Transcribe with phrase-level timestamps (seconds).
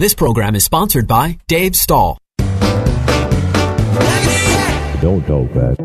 [0.00, 2.16] This program is sponsored by Dave Stahl.
[5.02, 5.76] Don't talk back.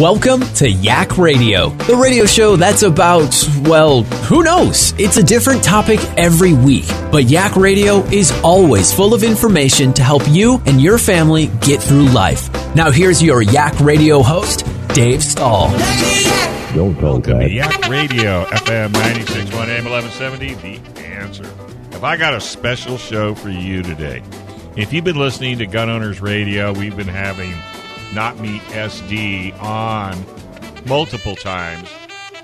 [0.00, 3.32] Welcome to Yak Radio, the radio show that's about,
[3.62, 4.94] well, who knows?
[4.98, 6.88] It's a different topic every week.
[7.12, 11.80] But Yak Radio is always full of information to help you and your family get
[11.80, 12.50] through life.
[12.74, 15.70] Now here's your Yak Radio host, Dave Stahl.
[16.74, 17.52] Don't talk Welcome to back.
[17.52, 21.75] Yak Radio, FM 961 AM 1170, The Answer.
[21.96, 24.22] Have I got a special show for you today?
[24.76, 27.50] If you've been listening to Gun Owners Radio, we've been having
[28.12, 30.22] Not Me SD on
[30.86, 31.88] multiple times.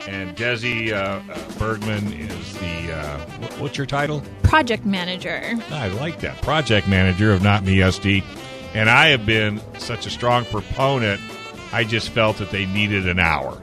[0.09, 3.19] And Desi uh, uh, Bergman is the, uh,
[3.59, 4.23] what's your title?
[4.43, 5.43] project manager.
[5.69, 6.41] I like that.
[6.41, 8.25] Project manager of Not Me SD.
[8.73, 11.21] And I have been such a strong proponent,
[11.75, 13.61] I just felt that they needed an hour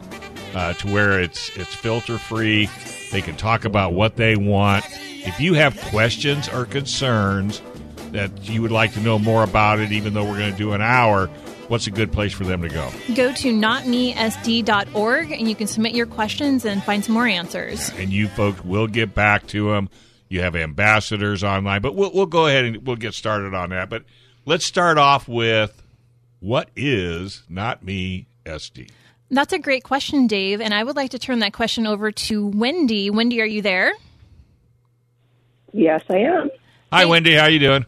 [0.54, 2.70] uh, to where it's it's filter free.
[3.12, 4.86] They can talk about what they want.
[4.90, 7.62] If you have questions or concerns
[8.12, 10.74] that you would like to know more about it, even though we're going to do
[10.74, 11.28] an hour,
[11.68, 12.92] what's a good place for them to go?
[13.16, 17.90] Go to notmesd.org and you can submit your questions and find some more answers.
[17.98, 19.90] And you folks will get back to them.
[20.28, 23.90] You have ambassadors online, but we'll, we'll go ahead and we'll get started on that.
[23.90, 24.04] But
[24.46, 25.82] let's start off with
[26.40, 28.92] what is not me SD?
[29.32, 32.48] That's a great question, Dave, and I would like to turn that question over to
[32.48, 33.10] Wendy.
[33.12, 33.94] Wendy, are you there?
[35.72, 36.50] Yes, I am.
[36.92, 37.36] Hi, Wendy.
[37.36, 37.86] How are you doing?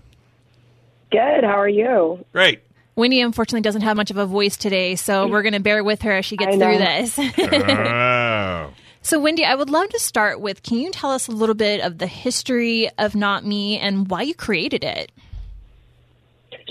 [1.11, 1.43] Good.
[1.43, 2.23] How are you?
[2.31, 2.61] Great.
[2.95, 6.03] Wendy unfortunately doesn't have much of a voice today, so we're going to bear with
[6.03, 7.17] her as she gets through this.
[7.39, 8.71] oh.
[9.01, 11.81] so, Wendy, I would love to start with can you tell us a little bit
[11.81, 15.11] of the history of Not Me and why you created it?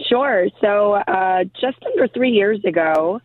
[0.08, 0.46] Sure.
[0.60, 3.20] So, uh, just under three years ago,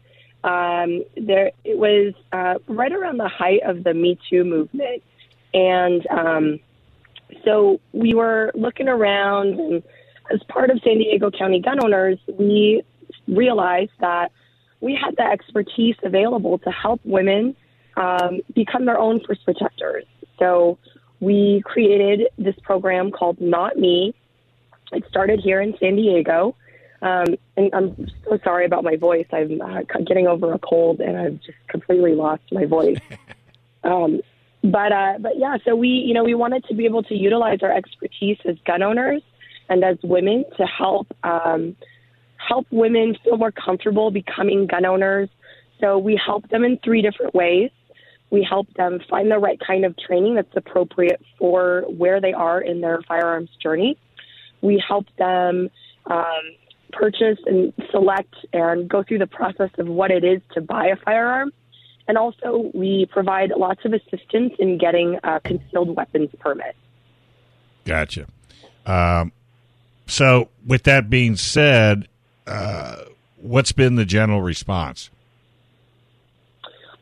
[0.46, 5.02] um, there it was uh, right around the height of the Me Too movement,
[5.54, 6.60] and um,
[7.44, 9.84] so we were looking around, and
[10.32, 12.84] as part of San Diego County gun owners, we
[13.28, 14.32] realized that
[14.82, 17.56] we had the expertise available to help women
[17.98, 20.06] um, become their own first protectors.
[20.38, 20.78] So
[21.20, 24.14] we created this program called Not Me.
[24.92, 26.56] It started here in San Diego.
[27.02, 29.28] Um, and I'm so sorry about my voice.
[29.32, 33.00] I'm uh, getting over a cold, and I've just completely lost my voice.
[33.84, 34.22] um,
[34.64, 37.60] but uh, but yeah, so we you know we wanted to be able to utilize
[37.62, 39.22] our expertise as gun owners
[39.70, 41.76] and as women to help um,
[42.38, 45.30] help women feel more comfortable becoming gun owners.
[45.80, 47.70] So we help them in three different ways.
[48.32, 52.60] We help them find the right kind of training that's appropriate for where they are
[52.60, 53.98] in their firearms journey.
[54.62, 55.70] We help them
[56.06, 56.42] um,
[56.96, 60.96] purchase and select and go through the process of what it is to buy a
[60.96, 61.52] firearm.
[62.08, 66.76] And also, we provide lots of assistance in getting a concealed weapons permit.
[67.84, 68.28] Gotcha.
[68.86, 69.32] Um,
[70.06, 72.08] so, with that being said,
[72.46, 72.98] uh,
[73.38, 75.10] what's been the general response?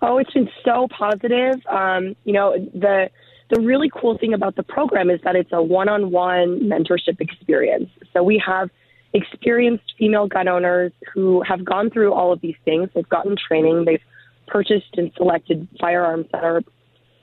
[0.01, 1.65] Oh, it's been so positive.
[1.67, 3.09] Um, you know, the
[3.49, 7.89] the really cool thing about the program is that it's a one-on-one mentorship experience.
[8.13, 8.69] So we have
[9.13, 12.89] experienced female gun owners who have gone through all of these things.
[12.93, 13.85] They've gotten training.
[13.85, 14.01] They've
[14.47, 16.61] purchased and selected firearms that are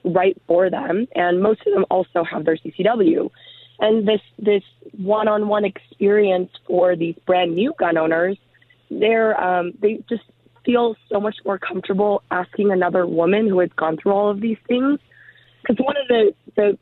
[0.04, 3.30] right for them, and most of them also have their CCW.
[3.80, 4.62] And this this
[4.96, 8.38] one-on-one experience for these brand new gun owners,
[8.90, 10.22] they're um, they just
[10.64, 14.58] feel so much more comfortable asking another woman who has gone through all of these
[14.68, 14.98] things.
[15.62, 16.78] Because one of the the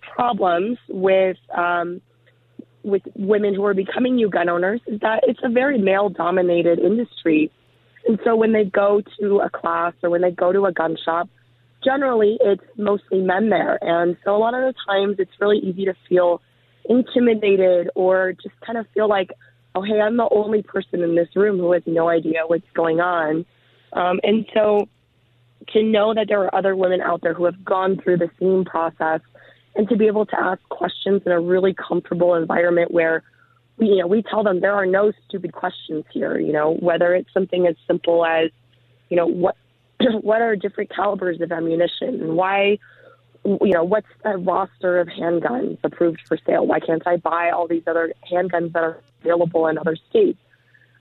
[0.00, 2.00] problems with um,
[2.82, 6.78] with women who are becoming new gun owners is that it's a very male dominated
[6.78, 7.50] industry.
[8.06, 10.96] And so when they go to a class or when they go to a gun
[11.04, 11.28] shop,
[11.84, 13.78] generally it's mostly men there.
[13.82, 16.40] And so a lot of the times it's really easy to feel
[16.88, 19.30] intimidated or just kind of feel like,
[19.74, 23.00] oh, hey, I'm the only person in this room who has no idea what's going
[23.00, 23.44] on.
[23.92, 24.88] Um, and so
[25.72, 28.64] to know that there are other women out there who have gone through the same
[28.64, 29.20] process
[29.78, 33.22] and to be able to ask questions in a really comfortable environment where
[33.78, 37.14] we, you know, we tell them there are no stupid questions here, you know, whether
[37.14, 38.50] it's something as simple as,
[39.08, 39.56] you know, what
[40.20, 42.78] what are different calibers of ammunition and why
[43.44, 46.66] you know, what's a roster of handguns approved for sale?
[46.66, 50.38] Why can't I buy all these other handguns that are available in other states?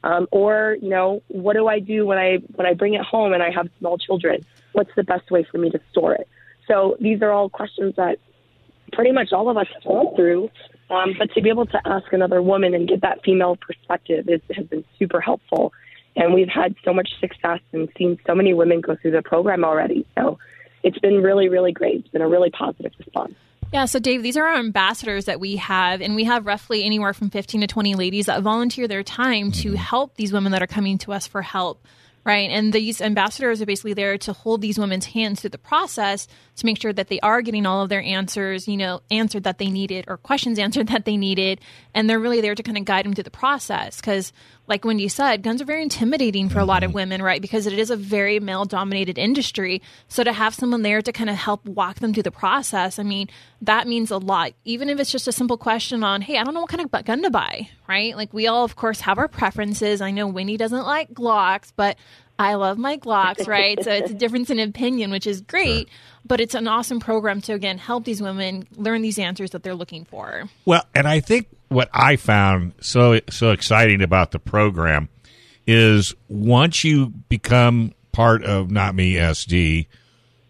[0.03, 3.33] Um, or, you know, what do I do when I when I bring it home
[3.33, 4.45] and I have small children?
[4.73, 6.27] What's the best way for me to store it?
[6.67, 8.19] So these are all questions that
[8.97, 10.49] pretty much all of us have gone through.
[10.89, 14.41] Um, but to be able to ask another woman and get that female perspective is,
[14.55, 15.71] has been super helpful.
[16.15, 19.63] And we've had so much success and seen so many women go through the program
[19.63, 20.07] already.
[20.17, 20.39] So
[20.81, 21.99] it's been really, really great.
[21.99, 23.35] It's been a really positive response.
[23.71, 27.13] Yeah, so Dave, these are our ambassadors that we have, and we have roughly anywhere
[27.13, 30.67] from 15 to 20 ladies that volunteer their time to help these women that are
[30.67, 31.85] coming to us for help
[32.27, 32.49] right?
[32.49, 36.27] And these ambassadors are basically there to hold these women's hands through the process
[36.57, 39.59] to make sure that they are getting all of their answers, you know, answered that
[39.59, 41.61] they needed or questions answered that they needed.
[41.93, 44.01] And they're really there to kind of guide them through the process.
[44.01, 44.33] Because,
[44.67, 46.95] like Wendy said, guns are very intimidating for a lot of mm-hmm.
[46.95, 47.41] women, right?
[47.41, 49.81] Because it is a very male dominated industry.
[50.09, 53.03] So to have someone there to kind of help walk them through the process, I
[53.03, 53.29] mean,
[53.61, 54.53] that means a lot.
[54.65, 57.05] Even if it's just a simple question on, hey, I don't know what kind of
[57.05, 58.15] gun to buy, right?
[58.15, 60.01] Like we all, of course, have our preferences.
[60.01, 61.97] I know Wendy doesn't like Glocks, but
[62.37, 63.83] I love my Glocks, right?
[63.83, 65.97] so it's a difference in opinion, which is great, sure.
[66.25, 69.75] but it's an awesome program to again help these women learn these answers that they're
[69.75, 70.43] looking for.
[70.65, 75.09] Well, and I think what I found so so exciting about the program
[75.65, 79.87] is once you become part of Not Me SD,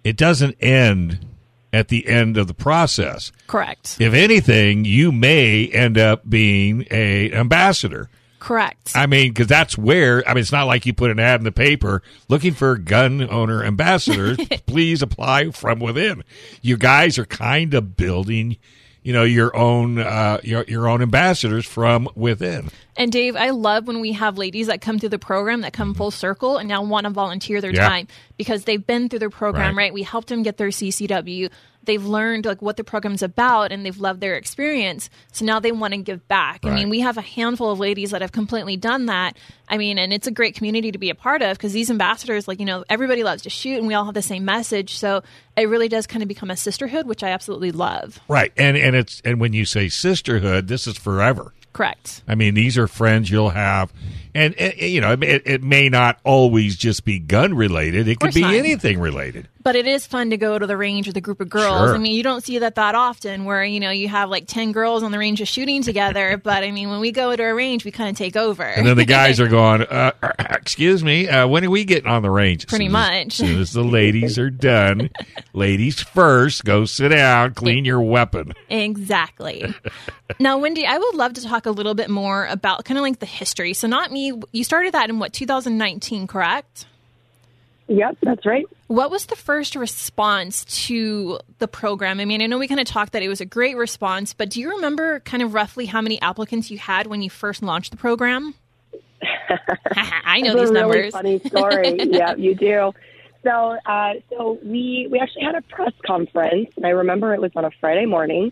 [0.04, 1.26] it doesn't end
[1.74, 3.32] at the end of the process.
[3.48, 3.98] Correct.
[4.00, 8.10] If anything, you may end up being a ambassador.
[8.40, 8.92] Correct.
[8.96, 11.44] I mean, because that's where, I mean, it's not like you put an ad in
[11.44, 14.38] the paper looking for gun owner ambassadors.
[14.66, 16.24] please apply from within.
[16.62, 18.58] You guys are kind of building,
[19.04, 22.70] you know, your own, uh, your, your own ambassadors from within.
[22.98, 25.94] And Dave, I love when we have ladies that come through the program that come
[25.94, 27.88] full circle and now want to volunteer their Yeah.
[27.88, 28.08] time
[28.38, 29.84] because they've been through the program, Right.
[29.86, 29.94] right?
[29.94, 31.50] We helped them get their CCW.
[31.84, 35.10] They've learned like what the program's about and they've loved their experience.
[35.32, 36.66] So now they want to give back.
[36.66, 39.38] I mean, we have a handful of ladies that have completely done that.
[39.70, 42.46] I mean, and it's a great community to be a part of because these ambassadors,
[42.46, 44.98] like, you know, everybody loves to shoot and we all have the same message.
[44.98, 45.22] So
[45.56, 48.20] it really does kind of become a sisterhood, which I absolutely love.
[48.28, 48.52] Right.
[48.58, 51.54] And, and it's, and when you say sisterhood, this is forever.
[51.78, 52.24] Correct.
[52.28, 53.94] I mean, these are friends you'll have,
[54.38, 58.08] and, and you know, it, it may not always just be gun related.
[58.08, 58.54] It could be not.
[58.54, 59.48] anything related.
[59.64, 61.90] But it is fun to go to the range with a group of girls.
[61.90, 61.96] Sure.
[61.96, 64.72] I mean, you don't see that that often where, you know, you have like 10
[64.72, 66.38] girls on the range just shooting together.
[66.44, 68.64] but I mean, when we go to a range, we kind of take over.
[68.64, 70.12] And then the guys are going, uh,
[70.52, 73.34] "Excuse me, uh, when are we getting on the range?" Pretty Soon as- much.
[73.34, 75.10] soon as the ladies are done,
[75.54, 76.64] ladies first.
[76.64, 78.54] Go sit down, clean your weapon.
[78.70, 79.74] Exactly.
[80.40, 83.20] now, Wendy, I would love to talk a little bit more about kind of like
[83.20, 83.74] the history.
[83.74, 86.86] So, not me, you started that in what, 2019, correct?
[87.88, 88.66] Yep, that's right.
[88.88, 92.20] What was the first response to the program?
[92.20, 94.50] I mean, I know we kind of talked that it was a great response, but
[94.50, 97.92] do you remember kind of roughly how many applicants you had when you first launched
[97.92, 98.54] the program?
[100.26, 100.96] I know these a numbers.
[100.96, 101.98] really funny story.
[102.12, 102.92] yeah, you do.
[103.44, 107.52] So, uh, so we we actually had a press conference, and I remember it was
[107.56, 108.52] on a Friday morning,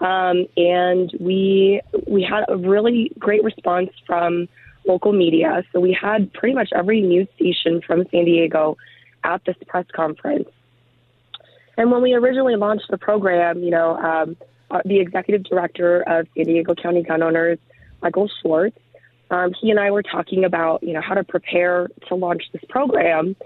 [0.00, 4.48] um, and we we had a really great response from
[4.88, 5.62] local media.
[5.72, 8.76] So we had pretty much every news station from San Diego
[9.24, 10.48] at this press conference.
[11.76, 14.36] And when we originally launched the program, you know, um,
[14.70, 17.58] uh, the executive director of San Diego County Gun Owners,
[18.02, 18.76] Michael Schwartz,
[19.30, 22.62] um, he and I were talking about, you know, how to prepare to launch this
[22.68, 23.36] program,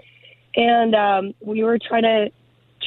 [0.55, 2.31] and um, we were trying to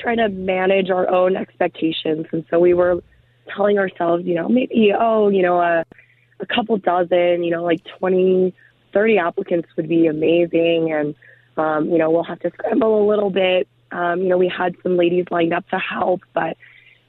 [0.00, 3.02] trying to manage our own expectations, and so we were
[3.54, 5.84] telling ourselves, you know, maybe oh, you know, a
[6.40, 8.54] a couple dozen, you know, like 20,
[8.92, 11.14] 30 applicants would be amazing, and
[11.56, 13.68] um, you know, we'll have to scramble a little bit.
[13.90, 16.56] Um, you know, we had some ladies lined up to help, but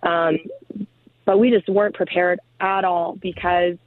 [0.04, 0.38] um,
[1.26, 3.78] but we just weren't prepared at all because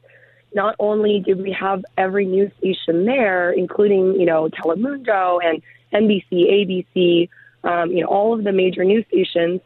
[0.55, 6.87] not only did we have every news station there, including you know Telemundo and NBC,
[6.95, 7.29] ABC,
[7.65, 9.61] um, you know all of the major news stations.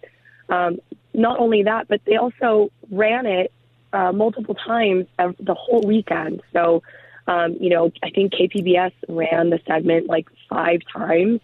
[0.49, 0.79] Um,
[1.15, 3.53] not only that, but they also ran it
[3.95, 6.43] uh, multiple times ev- the whole weekend.
[6.53, 6.83] So,
[7.27, 11.41] um, you know, I think KPBS ran the segment like five times.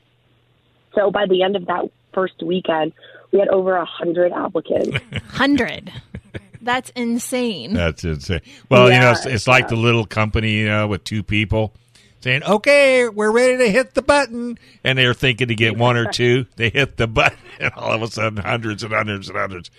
[0.95, 2.93] So by the end of that first weekend,
[3.33, 4.99] we had over a hundred applicants.
[5.11, 5.93] 100.
[6.63, 7.73] That's insane.
[7.73, 8.41] That's insane.
[8.69, 9.69] Well, you know, Yeah, it's, it's like yeah.
[9.69, 11.73] the little company, you know, with two people
[12.21, 16.13] saying, "Okay, we're ready to hit the button," and they're thinking to get one or
[16.13, 16.45] two.
[16.57, 19.71] They hit the button, and all of a sudden, hundreds and hundreds and hundreds.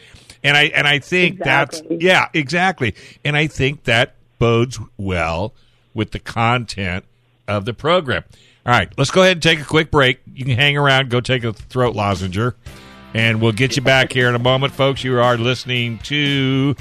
[0.44, 1.88] And I and I think Exactly.
[1.98, 2.96] that's yeah, exactly.
[3.24, 5.54] And I think that bodes well
[5.94, 7.06] with the content
[7.48, 8.24] of the program.
[8.66, 10.20] All right, let's go ahead and take a quick break.
[10.34, 12.56] You can hang around, go take a throat lozenger.
[13.14, 15.04] And we'll get you back here in a moment, folks.
[15.04, 16.76] You are listening to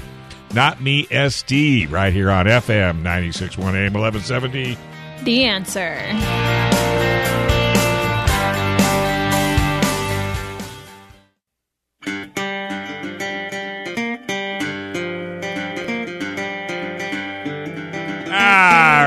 [0.53, 4.77] Not Me SD right here on FM 961 AM 1170.
[5.23, 6.90] The answer.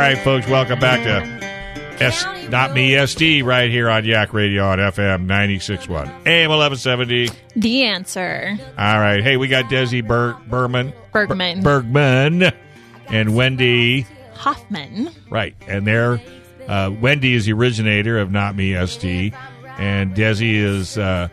[0.05, 4.79] Right, folks, welcome back to S Not Me SD right here on Yak Radio on
[4.79, 7.31] FM 961 AM 1170.
[7.57, 8.59] The answer.
[8.77, 9.23] All right.
[9.23, 10.93] Hey, we got Desi Ber- Berman.
[11.13, 11.63] Bergman.
[11.63, 12.53] Bergman
[13.09, 14.07] and Wendy.
[14.35, 15.11] Hoffman.
[15.31, 15.55] Right.
[15.69, 16.21] And they're,
[16.69, 19.33] uh, Wendy is the originator of Not Me SD,
[19.79, 21.29] and Desi is, uh,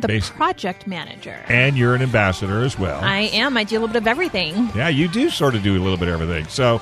[0.00, 1.38] The Bas- project manager.
[1.48, 3.00] and you're an ambassador as well.
[3.04, 3.56] I am.
[3.56, 4.70] I do a little bit of everything.
[4.74, 6.46] yeah, you do sort of do a little bit of everything.
[6.48, 6.80] So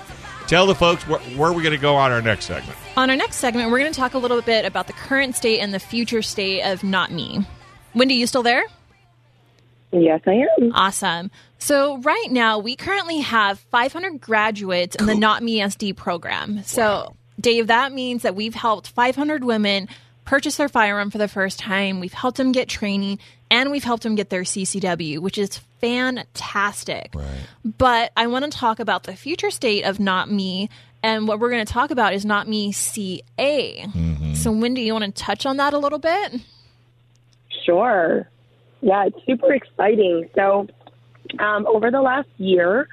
[0.53, 2.77] tell the folks where, where we're going to go on our next segment.
[2.99, 5.61] On our next segment, we're going to talk a little bit about the current state
[5.61, 7.47] and the future state of Not Me.
[7.95, 8.63] Wendy, you still there?
[9.93, 10.73] Yes, I am.
[10.75, 11.31] Awesome.
[11.59, 16.63] So right now, we currently have 500 graduates in the Not Me SD program.
[16.65, 19.89] So, Dave, that means that we've helped 500 women
[20.27, 21.99] purchase their firearm for the first time.
[21.99, 27.13] We've helped them get training, and we've helped them get their CCW, which is fantastic.
[27.65, 30.71] But I want to talk about the future state of Not Me.
[31.03, 33.87] And what we're going to talk about is Not Me CA.
[34.35, 36.41] So, Wendy, you want to touch on that a little bit?
[37.67, 38.29] Sure.
[38.81, 40.31] Yeah, it's super exciting.
[40.35, 40.69] So,
[41.39, 42.89] um, over the last year,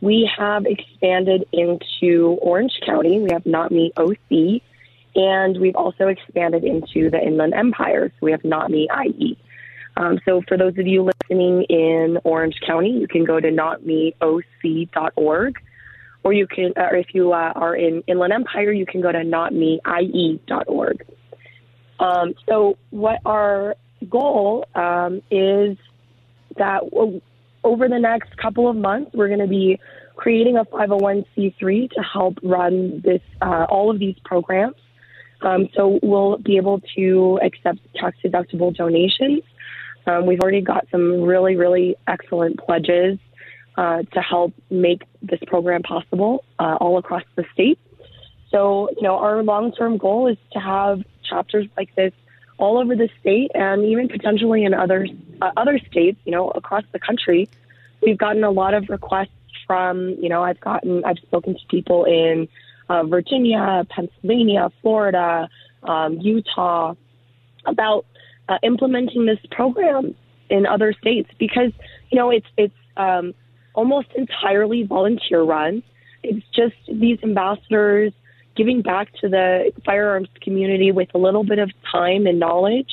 [0.00, 3.18] we have expanded into Orange County.
[3.20, 4.62] We have Not Me OC,
[5.16, 8.08] and we've also expanded into the Inland Empire.
[8.08, 9.36] So we have Not Me IE.
[9.98, 15.54] Um, so for those of you listening in Orange County, you can go to notmeoc.org,
[16.22, 19.18] or you can, or if you uh, are in Inland Empire, you can go to
[19.18, 21.04] notmeie.org.
[21.98, 23.74] Um, so what our
[24.08, 25.76] goal um, is
[26.56, 26.82] that
[27.64, 29.80] over the next couple of months, we're going to be
[30.14, 34.76] creating a 501c3 to help run this uh, all of these programs.
[35.40, 39.42] Um, so we'll be able to accept tax deductible donations.
[40.06, 43.18] Um, we've already got some really, really excellent pledges
[43.76, 47.78] uh, to help make this program possible uh, all across the state.
[48.50, 52.12] So, you know, our long term goal is to have chapters like this
[52.56, 55.06] all over the state and even potentially in other
[55.40, 57.48] uh, other states, you know, across the country.
[58.02, 59.30] We've gotten a lot of requests
[59.66, 62.48] from, you know, I've gotten, I've spoken to people in
[62.88, 65.48] uh, Virginia, Pennsylvania, Florida,
[65.82, 66.94] um, Utah
[67.66, 68.06] about
[68.48, 70.14] uh, implementing this program
[70.50, 71.72] in other states because,
[72.10, 73.34] you know, it's it's um,
[73.74, 75.82] almost entirely volunteer run.
[76.22, 78.12] It's just these ambassadors
[78.56, 82.90] giving back to the firearms community with a little bit of time and knowledge.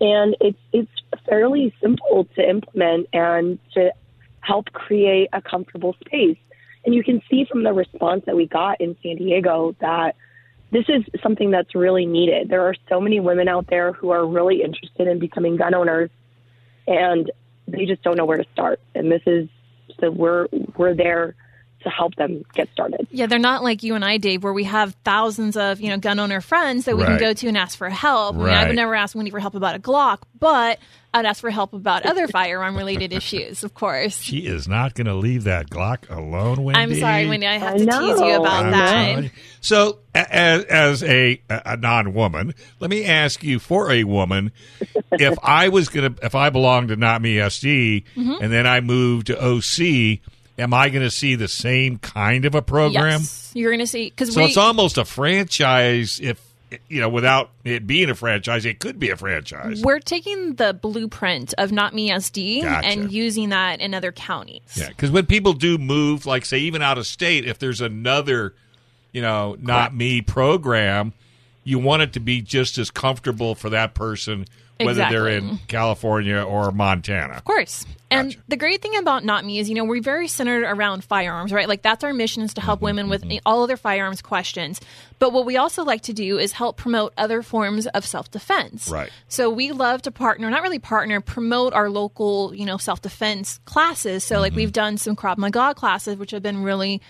[0.00, 0.90] And it's it's
[1.28, 3.92] fairly simple to implement and to
[4.40, 6.38] help create a comfortable space.
[6.84, 10.14] And you can see from the response that we got in San Diego that
[10.72, 12.48] this is something that's really needed.
[12.48, 16.10] There are so many women out there who are really interested in becoming gun owners
[16.86, 17.30] and
[17.68, 18.80] they just don't know where to start.
[18.94, 19.48] And this is
[20.00, 21.34] so we're we're there
[21.82, 23.06] to help them get started.
[23.10, 25.98] Yeah, they're not like you and I, Dave, where we have thousands of you know
[25.98, 27.10] gun owner friends that we Right.
[27.10, 28.36] can go to and ask for help.
[28.36, 30.78] I, mean, I would never ask Wendy for help about a Glock, but
[31.16, 34.20] I'd ask for help about other firearm related issues, of course.
[34.20, 36.80] She is not going to leave that Glock alone, Wendy.
[36.80, 37.46] I'm sorry, Wendy.
[37.46, 39.22] I have I to know, tease you about I that.
[39.24, 39.28] know.
[39.60, 44.52] So, as, as a, a non-woman, let me ask you, for a woman,
[45.12, 48.42] if I was gonna, if I belonged to Not Me SD, Mm-hmm.
[48.42, 50.20] and then I moved to OC,
[50.58, 53.20] am I going to see the same kind of a program?
[53.20, 54.46] Yes, you're going to see because So we.
[54.48, 56.20] it's almost a franchise.
[56.22, 56.40] If
[56.88, 59.82] you know, without it being a franchise, it could be a franchise.
[59.82, 62.86] we're taking the blueprint of Not Me SD Gotcha.
[62.86, 64.62] and using that in other counties.
[64.74, 68.54] Yeah, because when people do move, like say even out of state, if there's another,
[69.12, 71.12] you know, not me program,
[71.62, 74.46] you want it to be just as comfortable for that person,
[74.80, 77.34] whether they're in California or Montana.
[77.34, 77.86] Of course.
[78.10, 78.42] And Gotcha.
[78.46, 81.68] the great thing about Not Me is, you know, we're very centered around firearms, right?
[81.68, 84.80] Like that's our mission is to help Mm-hmm, women with all of their firearms questions.
[85.18, 88.88] But what we also like to do is help promote other forms of self defense.
[88.88, 89.10] Right.
[89.28, 93.58] So we love to partner, not really partner, promote our local, you know, self defense
[93.64, 94.22] classes.
[94.24, 94.56] So like Mm-hmm.
[94.56, 97.00] we've done some Krav Maga classes, which have been really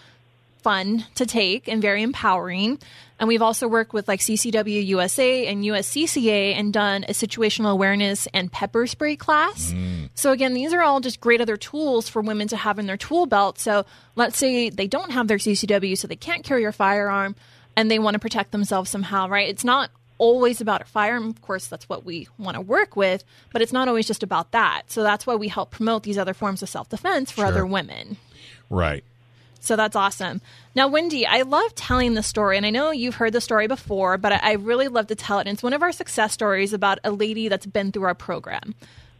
[0.62, 2.78] fun to take and very empowering.
[3.18, 8.28] And we've also worked with like CCW USA and USCCA and done a situational awareness
[8.34, 9.72] and pepper spray class.
[9.72, 10.10] Mm.
[10.14, 12.98] So again, these are all just great other tools for women to have in their
[12.98, 13.58] tool belt.
[13.58, 17.36] So let's say they don't have their CCW, so they can't carry a firearm
[17.74, 19.48] and they want to protect themselves somehow, right?
[19.48, 21.28] It's not always about a firearm.
[21.28, 24.52] Of course, that's what we want to work with, but it's not always just about
[24.52, 24.82] that.
[24.90, 27.46] So that's why we help promote these other forms of self defense for Sure.
[27.46, 28.16] other women.
[28.68, 29.04] Right.
[29.60, 30.40] So that's awesome.
[30.76, 34.18] Now, Wendy, I love telling the story, and I know you've heard the story before,
[34.18, 35.46] but I, really love to tell it.
[35.46, 38.74] And it's one of our success stories about a lady that's been through our program,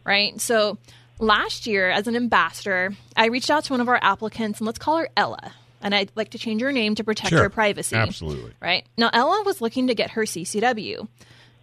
[0.05, 0.39] right?
[0.39, 0.77] So
[1.17, 4.77] last year, as an ambassador, I reached out to one of our applicants, and let's
[4.77, 5.51] call her Ella.
[5.81, 7.41] And I'd like to change her name to protect Sure.
[7.41, 7.95] her privacy.
[7.95, 8.51] Absolutely.
[8.61, 8.85] Right.
[8.95, 11.07] Now, Ella was looking to get her CCW,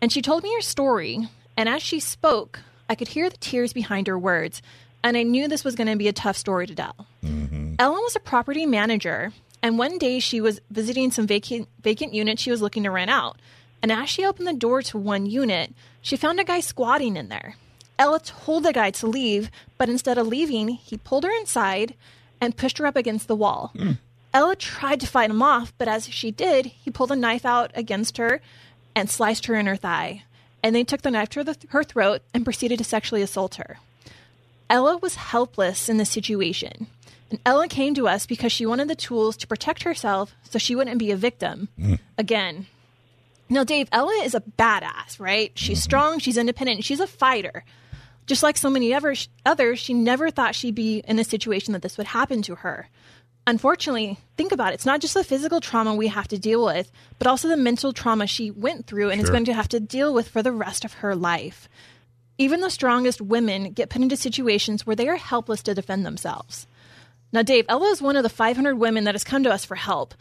[0.00, 1.28] and she told me her story.
[1.56, 2.58] And as she spoke,
[2.90, 4.60] I could hear the tears behind her words,
[5.04, 7.06] and I knew this was going to be a tough story to tell.
[7.24, 7.74] Mm-hmm.
[7.78, 9.32] Ellen was a property manager,
[9.64, 13.10] and one day she was visiting some vacant vacant units she was looking to rent
[13.10, 13.38] out.
[13.82, 17.30] And as she opened the door to one unit, she found a guy squatting in
[17.30, 17.56] there.
[17.98, 21.94] Ella told the guy to leave, but instead of leaving, he pulled her inside
[22.42, 23.72] and pushed her up against the wall.
[23.74, 23.92] Hmm.
[24.34, 27.70] Ella tried to fight him off, but as she did, he pulled a knife out
[27.74, 28.42] against her
[28.94, 30.24] and sliced her in her thigh.
[30.62, 33.78] And they took the knife to her throat and proceeded to sexually assault her.
[34.68, 36.88] Ella was helpless in this situation.
[37.34, 40.76] And Ella came to us because she wanted the tools to protect herself so she
[40.76, 41.94] wouldn't be a victim hmm.
[42.16, 42.68] again.
[43.48, 45.50] Now, Dave, Ella is a badass, right?
[45.56, 45.82] She's mm-hmm.
[45.82, 47.64] strong, she's independent, she's a fighter.
[48.26, 49.14] Just like so many ever,
[49.44, 52.88] others, she never thought she'd be in a situation that this would happen to her.
[53.48, 54.74] Unfortunately, think about it.
[54.74, 57.92] It's not just the physical trauma we have to deal with, but also the mental
[57.92, 60.84] trauma she went through and is going to have to deal with for the rest
[60.84, 61.68] of her life.
[62.38, 66.68] Even the strongest women get put into situations where they are helpless to defend themselves.
[67.34, 69.74] Now, Dave, Ella is one of the 500 women that has come to us for
[69.74, 70.14] help.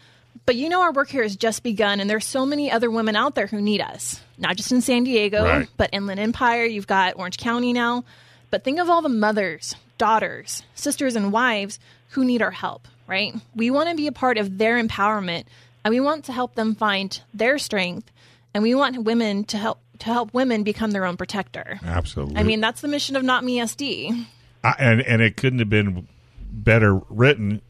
[0.48, 3.16] But you know, our work here has just begun, and there's so many other women
[3.16, 4.20] out there who need us.
[4.40, 5.70] Not just in San Diego, Right.
[5.78, 6.66] but Inland Empire.
[6.66, 8.04] You've got Orange County now.
[8.50, 11.80] But think of all the mothers, daughters, sisters, and wives
[12.10, 13.34] who need our help, right?
[13.56, 15.44] We want to be a part of their empowerment,
[15.86, 18.12] and we want to help them find their strength,
[18.56, 21.80] and we want women to help to help women become their own protector.
[21.86, 22.38] Absolutely.
[22.38, 24.26] I mean, that's the mission of Not Me SD.
[24.64, 26.08] I, and and it couldn't have been
[26.54, 27.62] better written,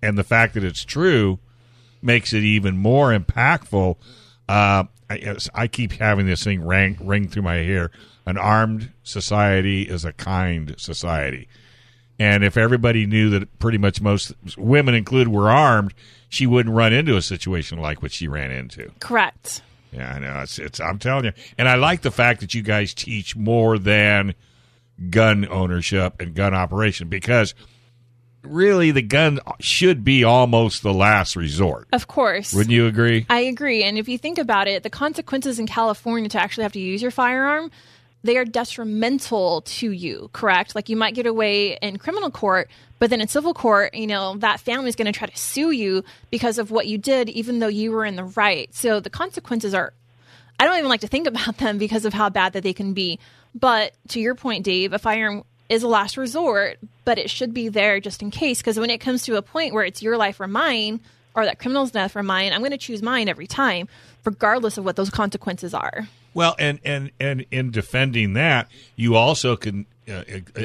[0.00, 1.38] and the fact that it's true
[2.00, 3.96] makes it even more impactful.
[4.48, 7.90] Uh, I, I keep having this thing ring ring through my hair.
[8.24, 11.48] An armed society is a kind society,
[12.18, 15.92] and if everybody knew that pretty much most women included were armed,
[16.28, 18.90] she wouldn't run into a situation like what she ran into.
[19.00, 19.62] Correct.
[19.92, 20.40] Yeah, I know.
[20.40, 23.78] It's, it's I'm telling you, and I like the fact that you guys teach more
[23.78, 24.34] than
[25.10, 27.54] gun ownership and gun operation because
[28.42, 31.88] really the gun should be almost the last resort.
[31.92, 32.52] Of course.
[32.52, 33.26] Wouldn't you agree?
[33.30, 33.82] I agree.
[33.82, 37.02] And if you think about it, the consequences in California to actually have to use
[37.02, 37.70] your firearm,
[38.24, 40.74] they are detrimental to you, correct?
[40.74, 44.36] Like you might get away in criminal court, but then in civil court, you know,
[44.38, 47.58] that family is going to try to sue you because of what you did, even
[47.58, 48.72] though you were in the right.
[48.74, 49.92] So the consequences are,
[50.60, 52.92] I don't even like to think about them because of how bad that they can
[52.94, 53.18] be.
[53.54, 57.68] But to your point, Dave, a firearm is a last resort, but it should be
[57.68, 58.58] there just in case.
[58.58, 61.00] Because when it comes to a point where it's your life or mine,
[61.34, 63.88] or that criminal's death or mine, I'm going to choose mine every time,
[64.24, 66.08] regardless of what those consequences are.
[66.34, 70.22] Well, and and and in defending that, you also can uh,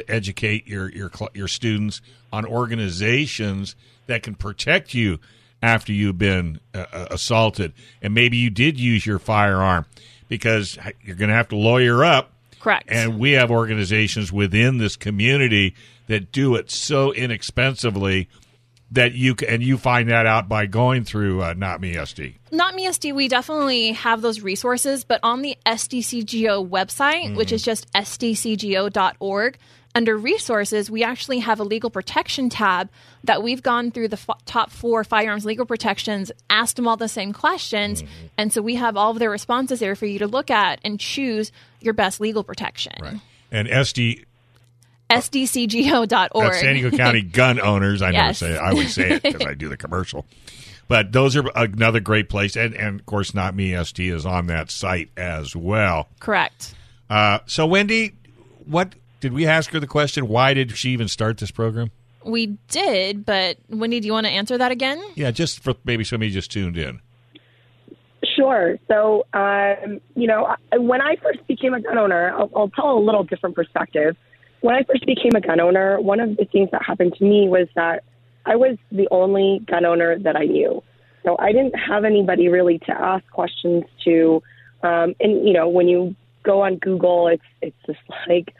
[0.08, 2.00] educate your your your students
[2.32, 5.18] on organizations that can protect you
[5.62, 9.84] after you've been uh, uh, assaulted, and maybe you did use your firearm
[10.28, 12.32] because you're going to have to lawyer up.
[12.60, 12.88] Correct.
[12.88, 15.74] And we have organizations within this community
[16.06, 18.28] that do it so inexpensively
[18.90, 22.36] that you and you find that out by going through uh, Not Me SD.
[22.50, 27.62] Not Me SD, we definitely have those resources, but on the SDCGO website, which is
[27.62, 29.58] just sdcgo.org,
[29.98, 32.88] under resources, we actually have a legal protection tab
[33.24, 37.08] that we've gone through the f- top four firearms legal protections, asked them all the
[37.08, 38.04] same questions,
[38.38, 41.00] and so we have all of their responses there for you to look at and
[41.00, 43.20] choose your best legal protection.
[43.50, 44.24] And SD
[45.10, 46.30] SDCGO.org.
[46.32, 48.00] That's San Diego County gun owners.
[48.00, 48.58] I never say it.
[48.58, 50.26] I always say it because I do the commercial.
[50.86, 53.72] But those are another great place, and, and of course, not me.
[53.72, 56.08] SD is on that site as well.
[56.20, 56.74] Correct.
[57.10, 58.14] Uh, so, Wendy,
[58.64, 60.28] what did we ask her the question?
[60.28, 61.90] Why did she even start this program?
[62.24, 65.02] We did, but Wendy, do you want to answer that again?
[65.14, 67.00] Yeah, just for maybe somebody just tuned in.
[68.36, 68.76] Sure.
[68.88, 73.00] So, um, you know, when I first became a gun owner, I'll, I'll tell a
[73.00, 74.16] little different perspective.
[74.60, 77.48] When I first became a gun owner, one of the things that happened to me
[77.48, 78.04] was that
[78.44, 80.82] I was the only gun owner that I knew.
[81.24, 84.42] So I didn't have anybody really to ask questions to.
[84.82, 88.54] Um, and you know, when you go on Google, it's it's just like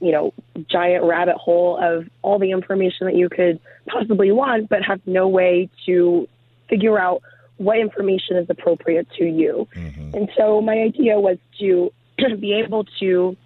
[0.00, 0.32] you know
[0.68, 5.28] giant rabbit hole of all the information that you could possibly want, but have no
[5.28, 6.28] way to
[6.68, 7.22] figure out
[7.56, 9.68] what information is appropriate to you.
[9.76, 10.14] Mm-hmm.
[10.14, 11.92] And so my idea was to
[12.40, 13.36] be able to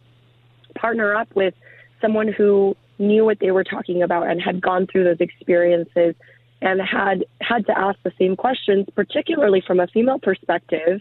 [0.76, 1.54] partner up with
[2.00, 6.14] someone who knew what they were talking about and had gone through those experiences
[6.60, 11.00] and had had to ask the same questions, particularly from a female perspective,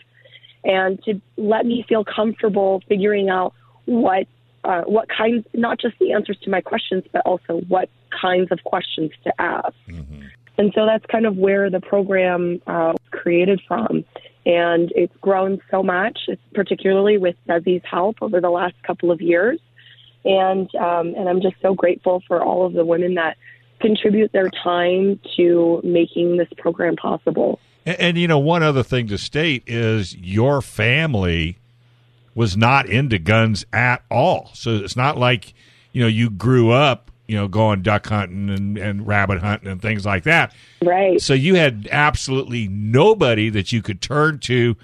[0.64, 3.54] and to let me feel comfortable figuring out
[3.86, 4.28] what
[4.64, 7.90] uh, what kinds, not just the answers to my questions, but also what
[8.22, 9.76] kinds of questions to ask.
[10.58, 14.06] And so that's kind of where the program uh, was created from.
[14.46, 19.22] And it's grown so much, it's particularly with Desi's help over the last couple of
[19.22, 19.60] years.
[20.26, 23.38] And um, and I'm just so grateful for all of the women that
[23.82, 27.60] contribute their time to making this program possible.
[27.86, 31.58] And, and you know, one other thing to state is your family
[32.36, 34.50] was not into guns at all.
[34.54, 35.54] So it's not like
[35.92, 39.82] you know you grew up you know going duck hunting and, and rabbit hunting and
[39.82, 40.54] things like that.
[40.82, 41.22] Right.
[41.22, 44.76] So you had absolutely nobody that you could turn to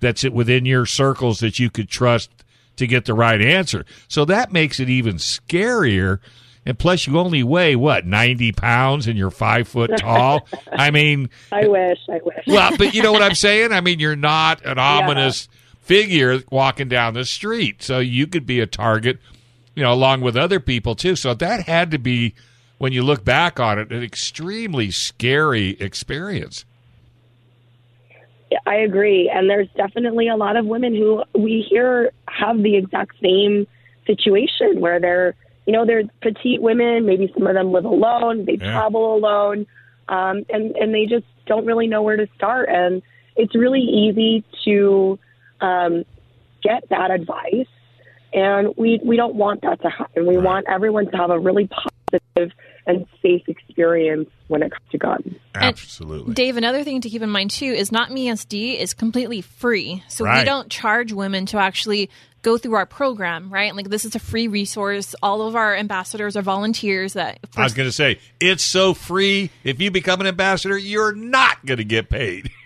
[0.00, 2.30] that's within your circles that you could trust
[2.76, 3.84] to get the right answer.
[4.06, 6.20] So that makes it even scarier.
[6.64, 10.46] And plus, you only weigh what ninety pounds, and you're five foot tall.
[10.70, 12.44] I mean, I wish, I wish.
[12.46, 13.72] well, but you know what I'm saying?
[13.72, 15.48] I mean, you're not an ominous
[15.88, 17.82] figure walking down the street.
[17.82, 19.18] So you could be a target,
[19.74, 21.16] you know, along with other people too.
[21.16, 22.34] So that had to be,
[22.76, 26.64] when you look back on it, an extremely scary experience.
[28.66, 29.30] I agree.
[29.34, 33.66] And there's definitely a lot of women who we hear have the exact same
[34.06, 35.34] situation where they're,
[35.66, 37.04] you know, they're petite women.
[37.04, 38.44] Maybe some of them live alone.
[38.46, 38.72] They Yeah.
[38.72, 39.66] travel alone,
[40.08, 42.68] um, and and they just don't really know where to start.
[42.70, 43.02] And
[43.36, 45.18] it's really easy to
[45.60, 46.04] um,
[46.62, 47.66] get bad advice,
[48.32, 50.26] and we we don't want that to happen.
[50.26, 52.52] We want everyone to have a really positive
[52.86, 55.34] and safe experience when it comes to guns.
[55.54, 56.32] Absolutely.
[56.32, 60.02] Dave, another thing to keep in mind too is Not Me SD is completely free.
[60.08, 62.08] So we don't charge women to actually
[62.42, 63.74] go through our program, right?
[63.74, 65.14] Like this is a free resource.
[65.22, 69.50] All of our ambassadors are volunteers that I was going to say, it's so free.
[69.64, 72.50] If you become an ambassador, you're not going to get paid.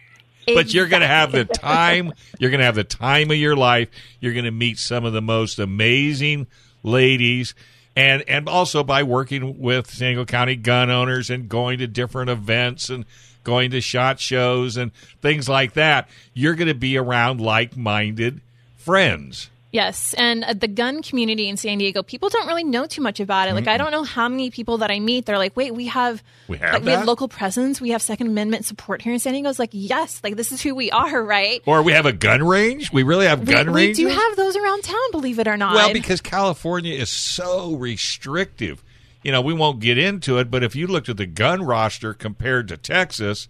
[0.47, 2.13] But you're going to have the time.
[2.39, 3.89] You're going to have the time of your life.
[4.21, 6.49] You're going to meet some of the most amazing
[6.83, 7.55] ladies,
[7.95, 12.31] and and also by working with San Diego County gun owners and going to different
[12.31, 13.05] events and
[13.45, 16.09] going to shot shows and things like that.
[16.35, 18.41] You're going to be around like-minded
[18.77, 19.51] friends.
[19.73, 23.21] Yes, and uh, the gun community in San Diego, people don't really know too much
[23.21, 23.55] about it.
[23.55, 25.25] Like, I don't know how many people that I meet.
[25.25, 27.81] They're like, "Wait, we have, We have like, we have local presence.
[27.81, 30.61] We have Second Amendment support here in San Diego." It's like, yes, like this is
[30.61, 31.63] who we are, right?
[31.65, 32.93] Or we have a gun range.
[32.93, 33.97] We really have We, gun we ranges.
[33.97, 35.75] do have those around town, believe it or not.
[35.75, 38.85] Well, because California is so restrictive.
[39.23, 42.13] You know, we won't get into it, but if you looked at the gun roster
[42.13, 43.49] compared to Texas,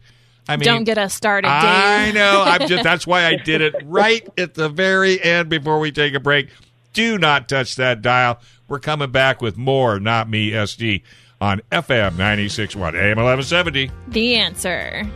[0.48, 1.54] I mean, don't get us started, Dave.
[1.54, 2.42] I know.
[2.44, 6.14] I'm just that's why I did it right at the very end before we take
[6.14, 6.48] a break.
[6.92, 8.40] Do not touch that dial.
[8.68, 11.02] We're coming back with more Not Me SD
[11.40, 13.90] on FM 96.1 AM 1170.
[14.08, 15.10] The answer.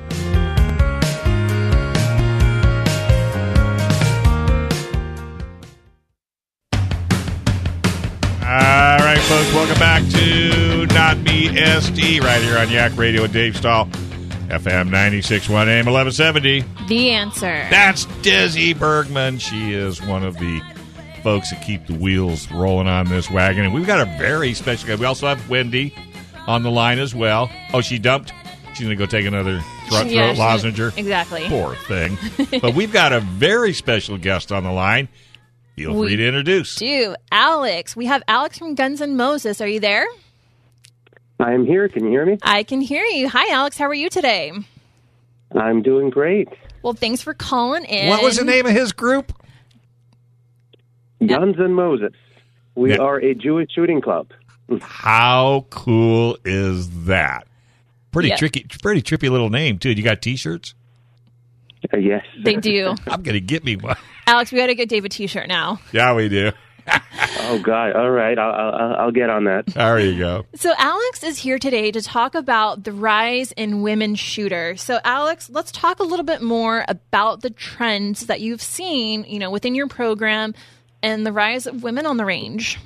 [8.49, 13.33] All right, folks, welcome back to Not Me SD right here on Yak Radio with
[13.33, 13.89] Dave Stahl,
[14.49, 16.65] FM 96.1 AM 1170.
[16.89, 17.67] The answer.
[17.71, 19.39] That's Desi Bergman.
[19.39, 20.61] She is one of the
[21.23, 23.65] folks that keep the wheels rolling on this wagon.
[23.65, 24.95] And we've got a very special guy.
[24.95, 25.95] We also have Wendy
[26.47, 27.51] on the line as well.
[27.73, 28.33] Oh, she dumped.
[28.75, 30.99] She's going to go take another throat, Yeah, throat she- lozenge.
[30.99, 31.45] exactly.
[31.49, 32.17] Poor thing.
[32.61, 35.09] but we've got a very special guest on the line.
[35.77, 36.77] Feel We free to introduce.
[36.77, 37.17] do.
[37.33, 37.97] Alex.
[37.97, 39.61] We have Alex from Guns and Moses.
[39.61, 40.07] Are you there?
[41.39, 41.89] I am here.
[41.89, 42.39] Can you hear me?
[42.43, 43.29] I can hear you.
[43.29, 43.77] Hi, Alex.
[43.77, 44.53] How are you today?
[45.55, 46.49] I'm doing great.
[46.83, 48.09] Well, thanks for calling in.
[48.09, 49.33] What was the name of his group?
[51.25, 52.13] Guns and Moses.
[52.75, 52.99] We Yeah.
[52.99, 54.29] are a Jewish shooting club.
[54.81, 57.47] How cool is that?
[58.13, 58.37] Pretty Yeah.
[58.37, 59.91] tricky, pretty trippy little name too.
[59.93, 60.75] You got T-shirts?
[61.93, 62.25] Uh, yes.
[62.45, 62.95] They do.
[63.07, 63.97] I'm gonna get me one.
[64.27, 65.79] Alex, we got to get Dave a t-shirt now.
[65.93, 66.51] Yeah, we do.
[67.49, 67.93] Oh God.
[67.95, 68.39] All right.
[68.39, 69.67] I'll, I'll, I'll get on that.
[69.67, 70.47] There you go.
[70.55, 74.83] So Alex is here today to talk about the rise in women shooters.
[74.83, 79.39] So Alex, let's talk a little bit more about the trends that you've seen, you
[79.39, 80.55] know, within your program
[81.03, 82.79] and the rise of women on the range.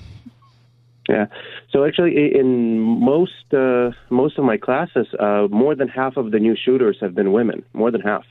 [1.08, 1.26] Yeah.
[1.70, 6.38] So actually, in most uh, most of my classes, uh, more than half of the
[6.38, 7.64] new shooters have been women.
[7.72, 8.24] More than half.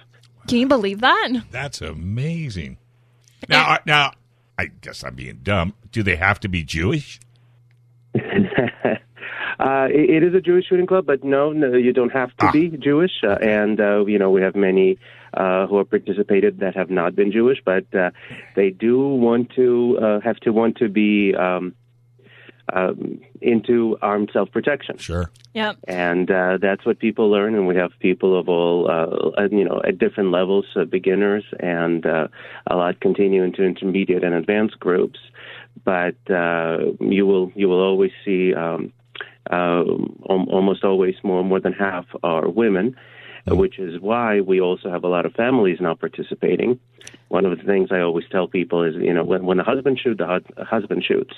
[0.47, 1.29] Can you believe that?
[1.51, 2.77] That's amazing.
[3.49, 4.11] Now, I- now,
[4.59, 5.73] I guess I'm being dumb.
[5.91, 7.19] Do they have to be Jewish?
[9.59, 12.45] Uh, it, it is a Jewish shooting club, but no, no, you don't have to
[12.45, 12.51] Ah.
[12.53, 13.11] be Jewish.
[13.23, 14.97] Uh, and uh, you know, we have many
[15.33, 18.11] uh, who have participated that have not been Jewish, but uh,
[18.55, 21.75] they do want to uh, have to want to be um,
[22.73, 24.97] um, into armed self protection.
[24.97, 25.29] Sure.
[25.53, 25.73] Yeah.
[25.87, 29.81] And uh, that's what people learn, and we have people of all, uh, you know,
[29.87, 32.27] at different levels, uh, beginners and uh,
[32.67, 35.19] a lot continue into intermediate and advanced groups.
[35.83, 38.91] But uh, you will you will always see um,
[39.49, 39.83] uh,
[40.27, 42.95] almost always more more than half are women,
[43.47, 46.79] which is why we also have a lot of families now participating.
[47.29, 49.99] One of the things I always tell people is, you know, when when the husband
[49.99, 51.33] shoots, the hu- husband shoots,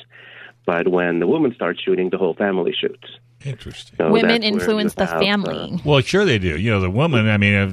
[0.66, 3.08] but when the woman starts shooting, the whole family shoots.
[3.44, 3.96] Interesting.
[3.98, 5.74] So Women influence the family.
[5.74, 6.58] uh, Well, sure they do.
[6.60, 7.28] You know, the woman.
[7.28, 7.72] I mean, uh,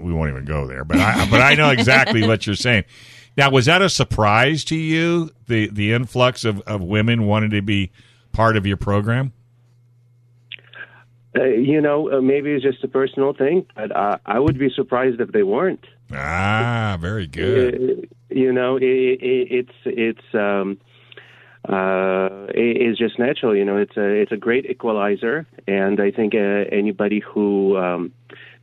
[0.00, 2.84] we won't even go there, but I but I know exactly what you're saying.
[3.36, 5.30] Now, was that a surprise to you?
[5.46, 7.92] The the influx of, of women wanting to be
[8.32, 9.32] part of your program.
[11.38, 14.70] uh, you know, uh, maybe it's just a personal thing, but uh, I would be
[14.70, 15.84] surprised if they weren't.
[16.12, 17.74] Ah, very good.
[17.74, 20.78] Uh, you know, it, it, it's it's um,
[21.68, 23.56] uh, it, it's just natural.
[23.56, 28.12] You know, it's a it's a great equalizer, and I think uh, anybody who um,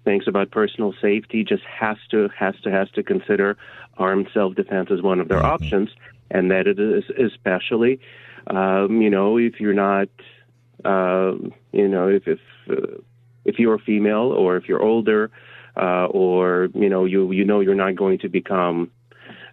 [0.06, 3.58] thinks about personal safety just has to has to has to consider
[3.98, 5.90] armed self defense as one of their options,
[6.32, 8.00] and that it is especially,
[8.48, 10.08] um, you know, if you're not,
[10.86, 12.40] um, you know, if if
[12.70, 13.02] uh,
[13.44, 15.30] if you're female or if you're older,
[15.76, 18.92] uh, or you know you you know you're not going to become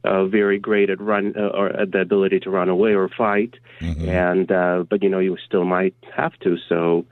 [0.05, 3.55] uh, very great at run uh, or at the ability to run away or fight,
[3.81, 6.57] and uh, but you know you still might have to.
[6.69, 7.07] So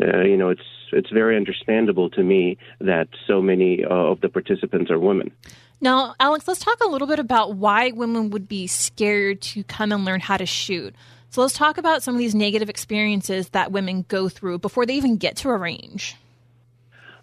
[0.00, 4.28] uh, you know it's it's very understandable to me that so many uh, of the
[4.28, 5.32] participants are women.
[5.80, 9.92] Now, Alex, let's talk a little bit about why women would be scared to come
[9.92, 10.94] and learn how to shoot.
[11.30, 14.94] So let's talk about some of these negative experiences that women go through before they
[14.94, 16.16] even get to a range.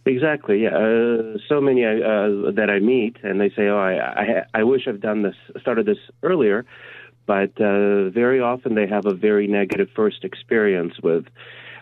[0.05, 0.63] Exactly.
[0.63, 0.75] Yeah.
[0.75, 4.87] Uh, so many uh, that I meet, and they say, "Oh, I, I, I wish
[4.87, 6.65] I've done this, started this earlier,"
[7.27, 11.25] but uh, very often they have a very negative first experience with,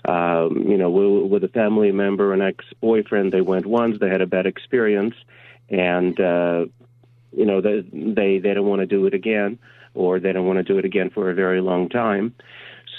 [0.04, 3.32] um, you know, with, with a family member, an ex-boyfriend.
[3.32, 5.16] They went once, they had a bad experience,
[5.70, 6.66] and uh,
[7.32, 9.58] you know, they they, they don't want to do it again,
[9.94, 12.36] or they don't want to do it again for a very long time.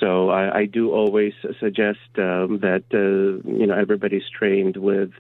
[0.01, 5.11] So I, I do always suggest um, that uh, you know everybody's trained with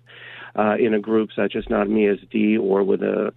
[0.58, 3.32] uh, in a group such as Not Me SD or with a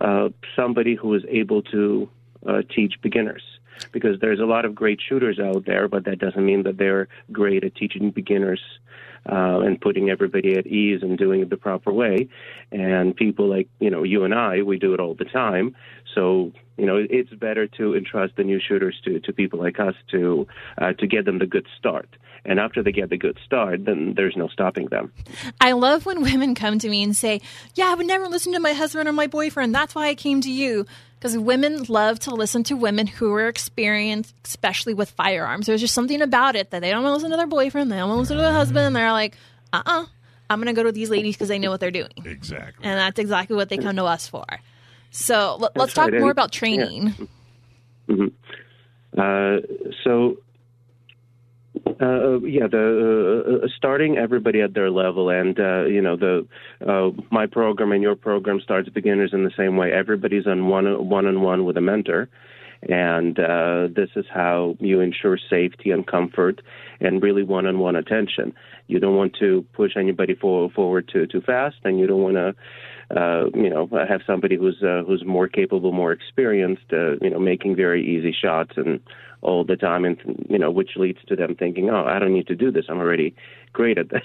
[0.00, 2.08] uh, somebody who is able to
[2.46, 3.42] uh, teach beginners.
[3.92, 7.08] Because there's a lot of great shooters out there, but that doesn't mean that they're
[7.30, 8.60] great at teaching beginners
[9.28, 12.28] uh, and putting everybody at ease and doing it the proper way.
[12.72, 15.76] And people like you know you and I, we do it all the time.
[16.14, 19.94] So you know it's better to entrust the new shooters to, to people like us
[20.12, 20.46] to
[20.78, 22.08] uh, to get them the good start.
[22.46, 25.12] And after they get the good start, then there's no stopping them.
[25.60, 27.40] I love when women come to me and say,
[27.74, 29.74] Yeah, I would never listen to my husband or my boyfriend.
[29.74, 30.86] That's why I came to you.
[31.18, 35.66] Because women love to listen to women who are experienced, especially with firearms.
[35.66, 37.96] There's just something about it that they don't want to listen to their boyfriend, they
[37.96, 38.86] don't want to listen to their husband.
[38.86, 39.34] And they're like,
[39.72, 40.06] uh uh-uh, uh,
[40.48, 42.12] i am going to go to these ladies because they know what they're doing.
[42.24, 42.84] Exactly.
[42.84, 44.44] And that's exactly what they come to us for.
[45.10, 47.14] So let, us That's talk more about training.
[48.08, 48.26] hmm
[49.16, 49.56] Uh,
[50.04, 50.36] so,
[52.00, 56.46] uh, yeah, the uh, starting everybody at their level, and uh, you know, the
[56.86, 59.92] uh, my program and your program starts beginners in the same way.
[59.92, 62.28] Everybody's on one one on one with a mentor,
[62.82, 66.60] and uh, this is how you ensure safety and comfort,
[67.00, 68.52] and really one on one attention.
[68.88, 72.36] You don't want to push anybody for, forward too too fast, and you don't want
[72.36, 72.54] to
[73.16, 77.38] uh, you know, have somebody who's uh, who's more capable, more experienced, uh, you know,
[77.38, 79.00] making very easy shots and
[79.46, 82.48] all the time, and you know, which leads to them thinking, oh, I don't need
[82.48, 82.86] to do this.
[82.88, 83.34] I'm already
[83.72, 84.24] great at this.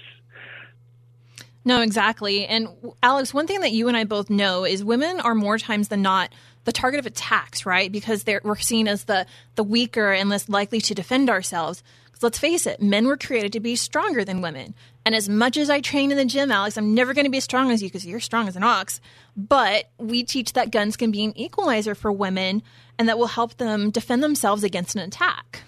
[1.63, 2.47] No, exactly.
[2.47, 2.67] And
[3.03, 6.01] Alex, one thing that you and I both know is women are more times than
[6.01, 7.91] not the target of attacks, right?
[7.91, 11.83] Because we're seen as the the weaker and less likely to defend ourselves.
[12.05, 14.73] Because let's face it, men were created to be stronger than women.
[15.05, 17.37] And as much as I train in the gym, Alex, I'm never going to be
[17.37, 19.01] as strong as you because you're strong as an ox.
[19.35, 22.61] But we teach that guns can be an equalizer for women,
[23.01, 25.63] and that will help them defend themselves against an attack.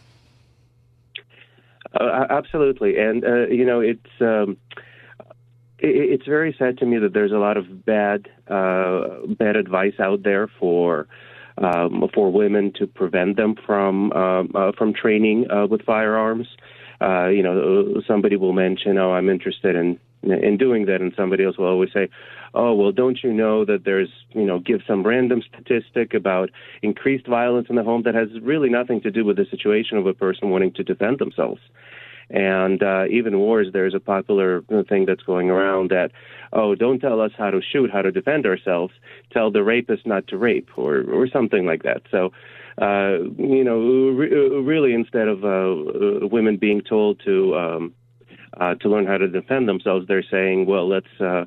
[2.00, 4.14] Uh, absolutely, and uh, you know, it's.
[4.22, 4.58] Um,
[5.80, 9.98] it- it's very sad to me that there's a lot of bad uh, bad advice
[10.00, 11.08] out there for
[11.58, 16.48] um, for women to prevent them from um, uh, from training uh, with firearms.
[17.02, 21.44] Uh, you know, somebody will mention, "Oh, I'm interested in in doing that," and somebody
[21.44, 22.08] else will always say,
[22.54, 26.50] "Oh, well, don't you know that there's you know give some random statistic about
[26.82, 30.08] increased violence in the home that has really nothing to do with the situation of
[30.08, 31.62] a person wanting to defend themselves."
[32.30, 36.12] And uh, even worse, there's a popular thing that's going around that,
[36.52, 38.94] oh, don't tell us how to shoot, how to defend ourselves.
[39.32, 42.04] Tell the rapist not to rape, or or something like that.
[42.10, 42.32] So,
[42.82, 43.78] uh, you know,
[44.10, 47.94] re- really, instead of uh, women being told to um,
[48.60, 51.20] uh, to learn how to defend themselves, they're saying, well, let's.
[51.20, 51.46] Uh,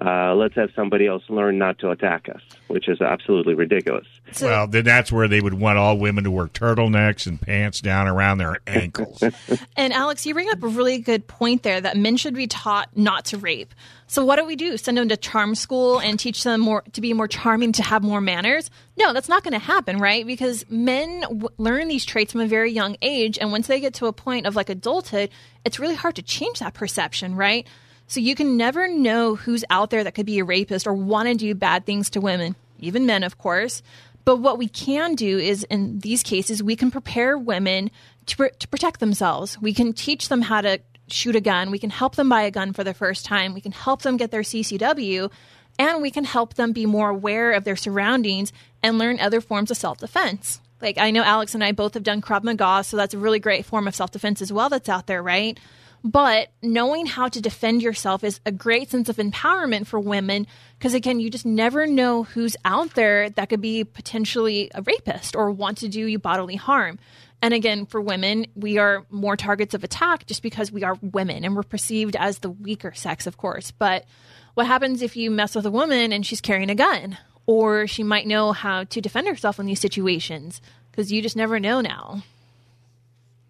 [0.00, 4.06] uh, let's have somebody else learn not to attack us, which is absolutely ridiculous.
[4.32, 7.80] So- well, then that's where they would want all women to wear turtlenecks and pants
[7.80, 9.22] down around their ankles.
[9.76, 12.96] And Alex, you bring up a really good point there that men should be taught
[12.96, 13.74] not to rape.
[14.06, 14.76] So what do we do?
[14.76, 18.02] Send them to charm school and teach them more to be more charming, to have
[18.02, 18.70] more manners?
[18.96, 20.24] No, that's not going to happen, right?
[20.26, 23.94] Because men w- learn these traits from a very young age, and once they get
[23.94, 25.30] to a point of like adulthood,
[25.64, 27.66] it's really hard to change that perception, right?
[28.06, 31.28] So you can never know who's out there that could be a rapist or want
[31.28, 33.82] to do bad things to women, even men, of course.
[34.24, 37.90] But what we can do is, in these cases, we can prepare women
[38.26, 39.60] to, pr- to protect themselves.
[39.60, 41.70] We can teach them how to shoot a gun.
[41.70, 43.52] We can help them buy a gun for the first time.
[43.52, 45.30] We can help them get their CCW.
[45.78, 49.70] And we can help them be more aware of their surroundings and learn other forms
[49.70, 50.60] of self defense.
[50.80, 53.40] Like I know Alex and I both have done Krav Maga, so that's a really
[53.40, 55.58] great form of self defense as well that's out there, right?
[56.06, 60.46] But knowing how to defend yourself is a great sense of empowerment for women
[60.78, 65.34] because, again, you just never know who's out there that could be potentially a rapist
[65.34, 66.98] or want to do you bodily harm.
[67.40, 71.42] And again, for women, we are more targets of attack just because we are women
[71.42, 73.70] and we're perceived as the weaker sex, of course.
[73.70, 74.04] But
[74.52, 77.16] what happens if you mess with a woman and she's carrying a gun?
[77.46, 81.58] Or she might know how to defend herself in these situations because you just never
[81.58, 82.22] know now.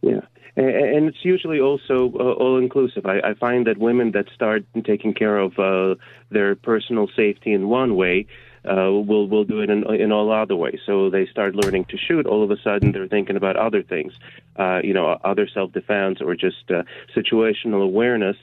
[0.02, 0.20] Yeah.
[0.56, 3.06] And it's usually also uh, all inclusive.
[3.06, 5.96] I, I find that women that start taking care of uh,
[6.30, 8.26] their personal safety in one way
[8.64, 10.78] uh, will will do it in, in all other ways.
[10.86, 12.24] So they start learning to shoot.
[12.24, 14.12] All of a sudden, they're thinking about other things,
[14.56, 16.84] uh, you know, other self defense or just uh,
[17.16, 18.36] situational awareness.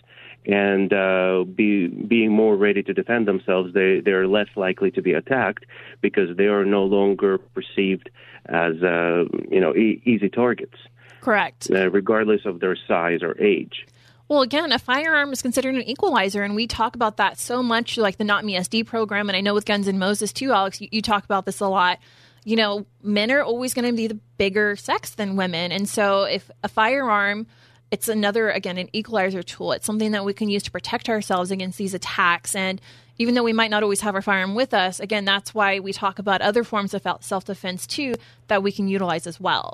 [0.43, 5.13] And uh, be, being more ready to defend themselves, they they're less likely to be
[5.13, 5.65] attacked
[6.01, 8.09] because they are no longer perceived
[8.47, 10.75] as uh, you know e- easy targets
[11.21, 11.69] Correct.
[11.71, 13.87] uh, regardless of their size or age.
[14.27, 17.97] Well, again, a firearm is considered an equalizer, and we talk about that so much,
[17.97, 20.79] like the Not Me SD program, and I know with Guns and Moses too, Alex,
[20.79, 21.99] you, you talk about this a lot.
[22.45, 26.23] You know, men are always going to be the bigger sex than women, and so
[26.23, 27.45] if a firearm,
[27.91, 29.73] it's another again an equalizer tool.
[29.73, 32.79] It's something that we can use to protect ourselves against these attacks, and
[33.17, 35.91] even though we might not always have our firearm with us, again, that's why we
[35.91, 38.15] talk about other forms of self defense too
[38.47, 39.73] that we can utilize as well.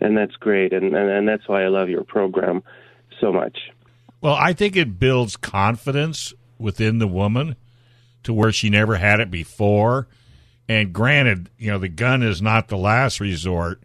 [0.00, 2.62] And that's great, and, and, and that's why I love your program
[3.20, 3.58] so much.
[4.20, 7.56] Well, I think it builds confidence within the woman
[8.24, 10.08] to where she never had it before.
[10.68, 13.80] And granted, you know, the gun is not the last resort,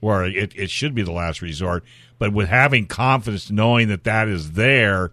[0.00, 1.84] or it, it should be the last resort,
[2.18, 5.12] but with having confidence, knowing that that is there,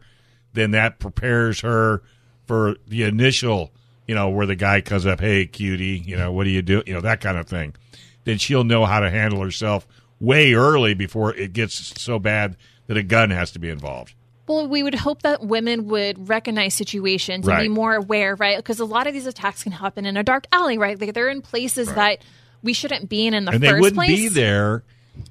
[0.53, 2.03] then that prepares her
[2.45, 3.71] for the initial,
[4.07, 6.83] you know, where the guy comes up, hey, cutie, you know, what do you do?
[6.85, 7.73] You know, that kind of thing.
[8.25, 9.87] Then she'll know how to handle herself
[10.23, 12.55] way early before it gets so bad
[12.87, 14.13] that a gun has to be involved.
[14.47, 17.59] Well, we would hope that women would recognize situations Right.
[17.59, 18.57] and be more aware, right?
[18.57, 20.99] Because a lot of these attacks can happen in a dark alley, right?
[20.99, 22.19] Like they're in places that
[22.61, 24.09] we shouldn't be in in the and first they wouldn't place.
[24.09, 24.83] be there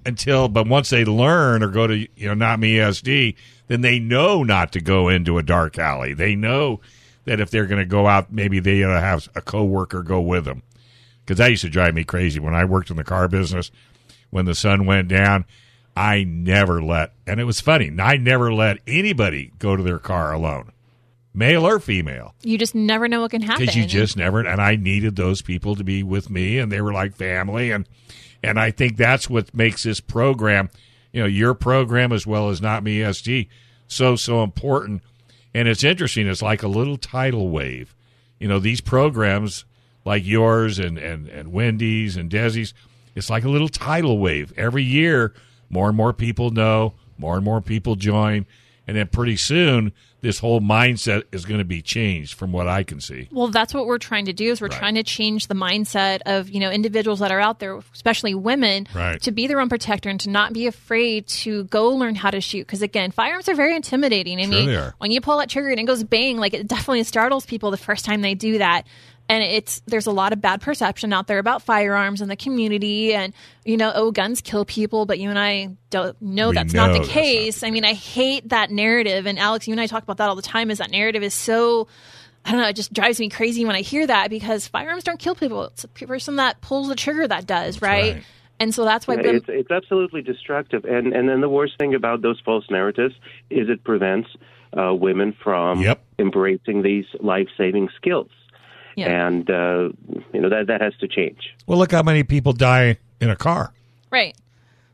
[0.07, 3.35] until but once they learn or go to you know not me sd
[3.67, 6.81] then they know not to go into a dark alley they know
[7.25, 10.63] that if they're going to go out maybe they have a coworker go with them
[11.25, 13.73] because that used to drive me crazy when i worked in the car business
[14.33, 15.45] when the sun went down
[15.97, 20.33] i never let and it was funny i never let anybody go to their car
[20.33, 20.73] alone
[21.35, 22.35] male or female.
[22.43, 23.63] You just never know what can happen.
[23.63, 26.81] because you just never and i needed those people to be with me and they
[26.81, 27.89] were like family and
[28.43, 30.69] and i think that's what makes this program
[31.11, 33.49] you know your program as well as not me sd
[33.93, 35.03] so so important.
[35.55, 37.95] And it's interesting it's like a little tidal wave.
[38.39, 39.65] You know these programs
[40.05, 42.75] like yours and and and wendy's and desi's
[43.15, 45.33] it's like a little tidal wave every year
[45.71, 48.47] more and more people know more and more people join
[48.87, 52.83] and then pretty soon this whole mindset is going to be changed from what i
[52.85, 54.79] can see Well, that's what we're trying to do is we're Right.
[54.79, 58.87] trying to change the mindset of, you know, individuals that are out there, especially women,
[58.95, 59.21] Right.
[59.23, 62.41] to be their own protector and to not be afraid to go learn how to
[62.41, 62.67] shoot.
[62.67, 64.39] Because again, firearms are very intimidating.
[64.39, 64.95] I Sure mean, they are.
[64.99, 67.77] when you pull that trigger and it goes bang, like it definitely startles people the
[67.77, 68.87] first time they do that.
[69.33, 73.15] And it's there's a lot of bad perception out there about firearms in the community,
[73.15, 73.33] and
[73.65, 76.87] you know, oh, guns kill people, but you and I don't know We that's know
[76.89, 77.63] not the that's not case.
[77.63, 80.37] I mean, I hate that narrative, and Alex, you and I talk about that all
[80.37, 80.71] the time.
[80.71, 81.89] Is that narrative is so
[82.45, 85.19] I don't know, it just drives me crazy when I hear that because firearms don't
[85.19, 85.65] kill people.
[85.65, 88.15] It's the person that pulls the trigger that does, right?
[88.17, 88.25] right.
[88.61, 91.79] And so that's why Yeah, women- it's it's absolutely destructive, and and then the worst
[91.79, 93.15] thing about those false narratives
[93.49, 94.29] is it prevents
[94.77, 96.05] uh, women from Yep.
[96.19, 98.29] embracing these life saving skills,
[98.97, 99.27] Yeah.
[99.27, 99.89] and uh,
[100.33, 101.55] you know that that has to change.
[101.67, 103.73] Well, look how many people die in a car.
[104.11, 104.37] Right.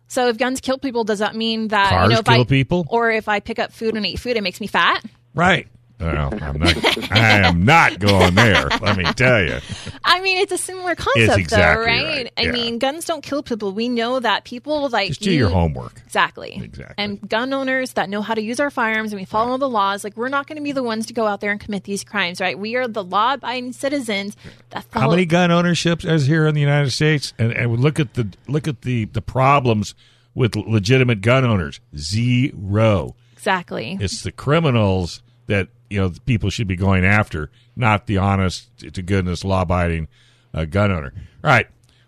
[0.07, 2.45] So if guns kill people, does that mean that Cars you know if kill I
[2.45, 2.87] people?
[2.89, 5.05] or if I pick up food and eat food, it makes me fat?
[5.35, 5.69] Right.
[6.01, 7.13] Well, I'm not.
[7.13, 8.69] I am not going there.
[8.81, 9.59] Let me tell you.
[10.05, 12.05] I mean, it's a similar concept, exactly though, right?
[12.05, 12.53] right, I yeah.
[12.53, 13.73] mean, guns don't kill people.
[13.73, 16.01] We know that people like Just do you- your homework.
[16.07, 16.55] Exactly.
[16.63, 16.95] Exactly.
[16.97, 20.05] And gun owners that know how to use our firearms and we follow the laws,
[20.05, 22.05] like we're not going to be the ones to go out there and commit these
[22.05, 22.59] crimes, right?
[22.59, 24.37] We are the law-abiding citizens
[24.71, 25.07] that follow.
[25.07, 27.33] How many gun ownerships is here in the United States?
[27.39, 29.95] And, and look at the look at the the problems
[30.35, 31.81] with legitimate gun owners.
[31.97, 33.17] Zero.
[33.33, 33.99] Exactly.
[34.01, 39.03] It's the criminals that you know people should be going after, not the honest to
[39.03, 40.09] goodness law abiding
[40.55, 41.13] uh, gun owner.
[41.43, 41.67] All right,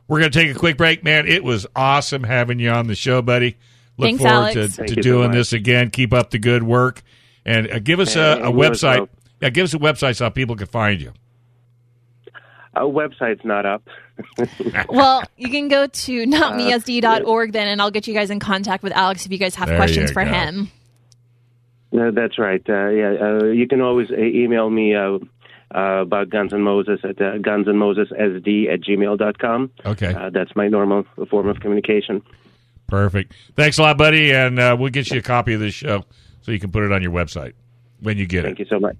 [0.08, 1.26] we're going to take a quick break, man.
[1.26, 3.56] It was awesome having you on the show, buddy.
[3.96, 4.54] Look Thanks, forward Alex.
[4.54, 5.90] to, Thank to you so doing this again.
[5.90, 7.02] Keep up the good work,
[7.44, 8.98] and uh, give us a, a website.
[8.98, 9.08] well.
[9.40, 11.12] Yeah, give us a website so people can find you.
[12.74, 13.82] Our website's not up.
[14.88, 18.92] well, you can go to notmesd.org then, and I'll get you guys in contact with
[18.92, 20.30] Alex if you guys have There questions for go.
[20.30, 20.70] him.
[21.92, 22.62] No, that's right.
[22.68, 25.18] Uh, yeah, uh, you can always uh, email me uh,
[25.74, 29.70] uh, about Guns and Moses at uh, gunsandmosessd at gmail.com.
[29.86, 30.14] Okay.
[30.14, 32.22] Uh, that's my normal form of communication.
[32.86, 33.34] Perfect.
[33.56, 36.04] Thanks a lot, buddy, and uh, we'll get you a copy of this show
[36.42, 37.52] so you can put it on your website
[38.00, 38.68] when you get Thank it.
[38.68, 38.96] Thank you so much.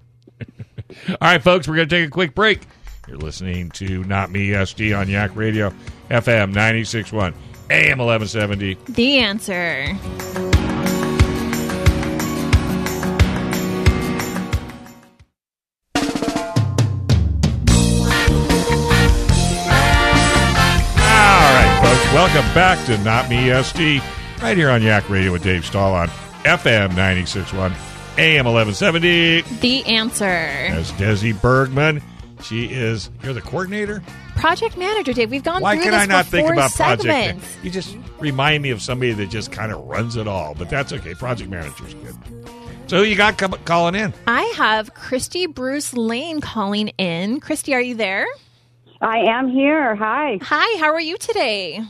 [1.21, 2.61] All right, folks, we're going to take a quick break.
[3.07, 5.73] You're listening to Not Me SD on Yak Radio,
[6.09, 7.33] FM 96.1,
[7.69, 8.77] AM 1170.
[8.93, 10.50] The answer.
[22.41, 26.07] Welcome back to Not Me SD, right here on Yak Radio with Dave Stahl on
[26.43, 27.71] FM 96.1,
[28.17, 29.41] AM 1170.
[29.59, 30.25] The answer.
[30.25, 32.01] As Desi Bergman,
[32.41, 34.01] she is, you're the coordinator?
[34.37, 35.29] Project manager, Dave.
[35.29, 37.03] We've gone Why through can this I not think four about project?
[37.03, 37.55] segments.
[37.57, 40.67] Man- you just remind me of somebody that just kind of runs it all, but
[40.67, 41.13] that's okay.
[41.13, 42.15] Project manager's good.
[42.87, 44.15] So who you got com- calling in?
[44.25, 47.39] I have Kristie Bruce Lane calling in.
[47.39, 48.25] Kristie, are you there?
[48.99, 49.95] I am here.
[49.95, 50.39] Hi.
[50.41, 51.81] Hi, how are you today?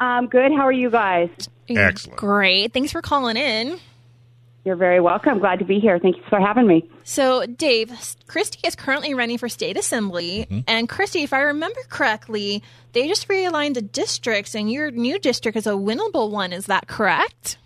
[0.00, 0.50] I'm good.
[0.52, 1.28] How are you guys?
[1.68, 2.18] Excellent.
[2.18, 2.72] Great.
[2.72, 3.78] Thanks for calling in.
[4.64, 5.38] You're very welcome.
[5.38, 5.98] Glad to be here.
[5.98, 6.88] Thank you for having me.
[7.04, 7.88] So, Dave,
[8.26, 10.46] Kristie is currently running for state assembly.
[10.50, 10.60] Mm-hmm.
[10.66, 15.56] And, Kristie, if I remember correctly, they just realigned the districts, and your new district
[15.56, 16.52] is a winnable one.
[16.52, 17.56] Is that correct?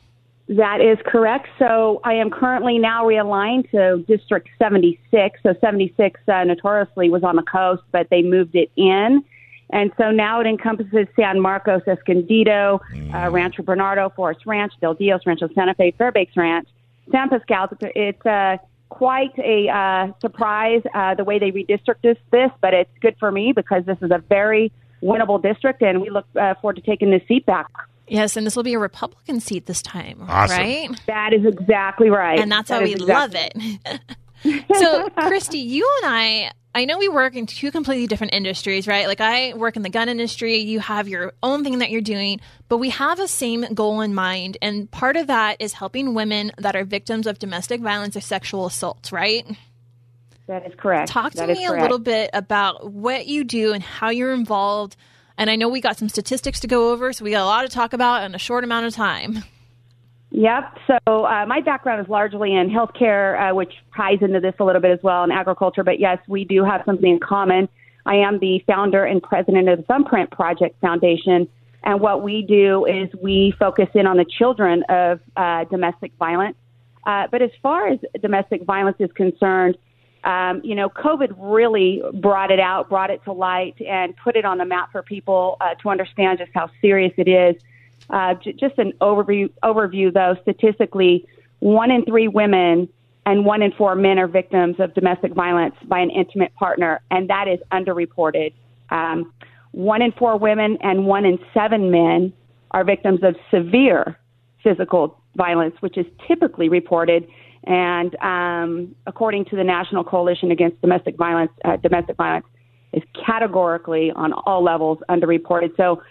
[0.49, 1.49] That is correct.
[1.59, 5.41] So I am currently now realigned to District 76.
[5.43, 9.24] So 76 uh, notoriously was on the coast, but they moved it in.
[9.71, 12.81] And so now it encompasses San Marcos, Escondido,
[13.12, 16.69] uh, Rancho Bernardo, 4S Ranch, Del Dios, Rancho Santa Fe, Fairbanks Ranch,
[17.11, 17.69] San Pasqual.
[17.81, 18.59] It's uh,
[18.91, 23.33] quite a uh, surprise uh, the way they redistrict this, this, but it's good for
[23.33, 24.71] me because this is a very
[25.03, 27.67] winnable district, and we look uh, forward to taking this seat back.
[28.07, 30.59] Yes, and this will be a Republican seat this time, Awesome.
[30.59, 30.91] right?
[31.07, 32.39] That is exactly right.
[32.39, 33.55] And that's how we is love it.
[34.75, 39.07] so, Kristie, you and I, I know we work in two completely different industries, right?
[39.07, 42.41] Like I work in the gun industry, you have your own thing that you're doing,
[42.68, 44.57] but we have a same goal in mind.
[44.61, 48.66] And part of that is helping women that are victims of domestic violence or sexual
[48.66, 49.47] assault, right?
[50.49, 51.11] That is correct.
[51.11, 54.97] Talk to That me a little bit about what you do and how you're involved.
[55.39, 57.62] And I know we got some statistics to go over, so we got a lot
[57.62, 59.45] to talk about in a short amount of time.
[60.37, 60.78] Yep.
[60.89, 64.80] So uh, my background is largely in healthcare, uh, which ties into this a little
[64.80, 65.85] bit as well, and agriculture.
[65.85, 67.68] But yes, we do have something in common.
[68.05, 71.49] I am the founder and president of the Thumbprint Project Foundation,
[71.85, 76.57] and what we do is we focus in on the children of uh, domestic violence.
[77.07, 79.78] Uh, but as far as domestic violence is concerned,
[80.24, 84.45] um, you know, COVID really brought it out, brought it to light, and put it
[84.45, 87.55] on the map for people uh, to understand just how serious it is.
[88.11, 91.26] Uh, j- just an overview, overview, though, statistically,
[91.61, 92.88] one in three women
[93.26, 97.30] and one in four men are victims of domestic violence by an intimate partner, and
[97.30, 98.53] that is underreported.
[98.90, 99.32] Um,
[99.72, 102.32] one in four women and one in seven men
[102.72, 104.18] are victims of severe
[104.62, 107.26] physical violence, which is typically reported.
[107.64, 112.47] And um, according to the National Coalition Against Domestic Violence, uh, domestic violence
[112.92, 115.76] is categorically on all levels underreported.
[115.76, 116.03] So,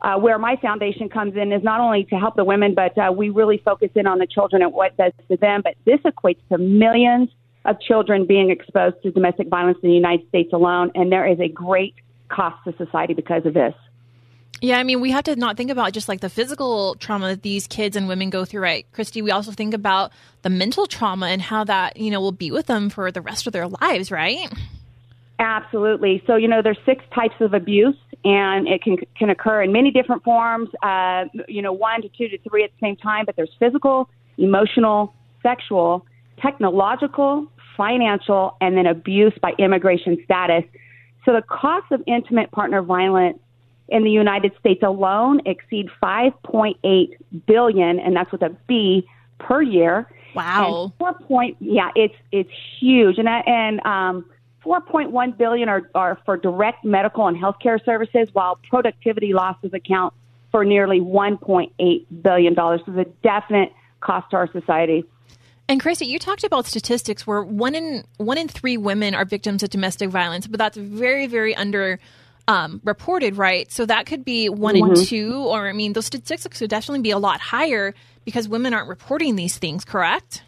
[0.00, 3.12] uh, where my foundation comes in is not only to help the women, but uh,
[3.12, 5.62] we really focus in on the children and what does to them.
[5.62, 7.30] But this equates to millions
[7.64, 11.40] of children being exposed to domestic violence in the United States alone, and there is
[11.40, 11.94] a great
[12.28, 13.74] cost to society because of this.
[14.60, 17.42] Yeah, I mean, we have to not think about just like the physical trauma that
[17.42, 18.86] these kids and women go through, right?
[18.92, 20.10] Kristie, we also think about
[20.42, 23.46] the mental trauma and how that, you know, will be with them for the rest
[23.46, 24.52] of their lives, right?
[25.38, 26.22] Absolutely.
[26.26, 29.90] So, you know, there's six types of abuse, and it can can occur in many
[29.90, 30.68] different forms.
[30.82, 33.24] Uh, you know, one to two to three at the same time.
[33.24, 36.04] But there's physical, emotional, sexual,
[36.40, 40.64] technological, financial, and then abuse by immigration status.
[41.24, 43.38] So, the cost of intimate partner violence
[43.88, 47.08] in the United States alone exceed 5.8
[47.46, 49.06] billion, and that's with a B
[49.38, 50.10] per year.
[50.34, 50.84] Wow.
[50.84, 54.24] And four point, yeah, it's it's huge, and I, and um
[54.64, 60.14] 4.1 billion are, are for direct medical and healthcare services, while productivity losses account
[60.50, 62.80] for nearly 1.8 billion dollars.
[62.86, 65.04] So, it's a definite cost to our society.
[65.68, 69.62] And Kristie, you talked about statistics where one in one in three women are victims
[69.62, 71.98] of domestic violence, but that's very, very under
[72.48, 73.70] um, reported, right?
[73.70, 74.94] So that could be one mm-hmm.
[74.94, 77.94] in two, or I mean, those statistics would definitely be a lot higher
[78.24, 80.42] because women aren't reporting these things, correct?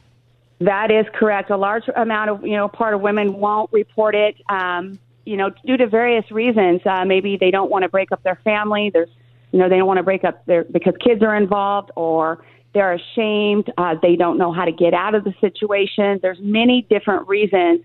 [0.61, 1.51] That is correct.
[1.51, 5.51] A large amount of, you know, part of women won't report it, um, you know,
[5.65, 6.83] due to various reasons.
[6.85, 8.91] Uh, maybe they don't want to break up their family.
[8.93, 9.09] There's,
[9.53, 12.45] you know, they don't want to break up their, because kids are involved or
[12.75, 13.73] they're ashamed.
[13.79, 16.21] Uh, they don't know how to get out of the situation.
[16.21, 17.81] There's many different reasons.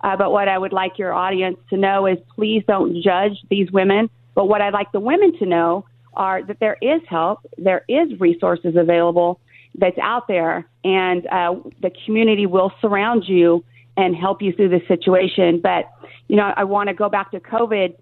[0.00, 3.70] Uh, but what I would like your audience to know is please don't judge these
[3.72, 4.08] women.
[4.34, 8.18] But what I'd like the women to know are that there is help, there is
[8.20, 9.40] resources available
[9.74, 13.64] that's out there, and uh, the community will surround you
[13.96, 15.60] and help you through this situation.
[15.62, 15.90] But,
[16.28, 17.94] you know, I want to go back to COVID.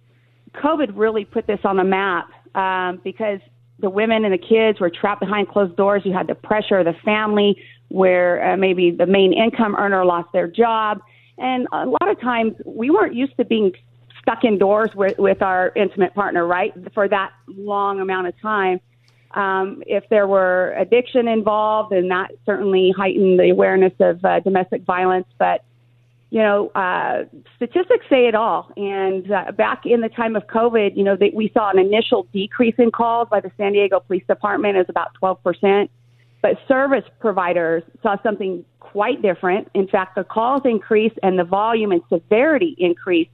[0.55, 3.41] COVID really put this on the map um, because
[3.81, 6.03] the women and the kids were trapped behind closed doors.
[6.05, 10.29] You had the pressure of the family where uh, maybe the main income earner lost
[10.33, 11.01] their job.
[11.39, 13.73] And a lot of times we weren't used to being
[14.21, 18.81] stuck indoors with, with our intimate partner, right, for that long amount of time.
[19.33, 24.83] Um, if there were addiction involved, and that certainly heightened the awareness of uh, domestic
[24.83, 25.27] violence.
[25.39, 25.65] But
[26.31, 27.25] you know, uh,
[27.57, 28.71] statistics say it all.
[28.77, 32.27] And uh, back in the time of COVID, you know, they, we saw an initial
[32.33, 35.91] decrease in calls by the San Diego Police Department is about 12 percent.
[36.41, 39.69] But service providers saw something quite different.
[39.75, 43.31] In fact, the calls increased and the volume and severity increased.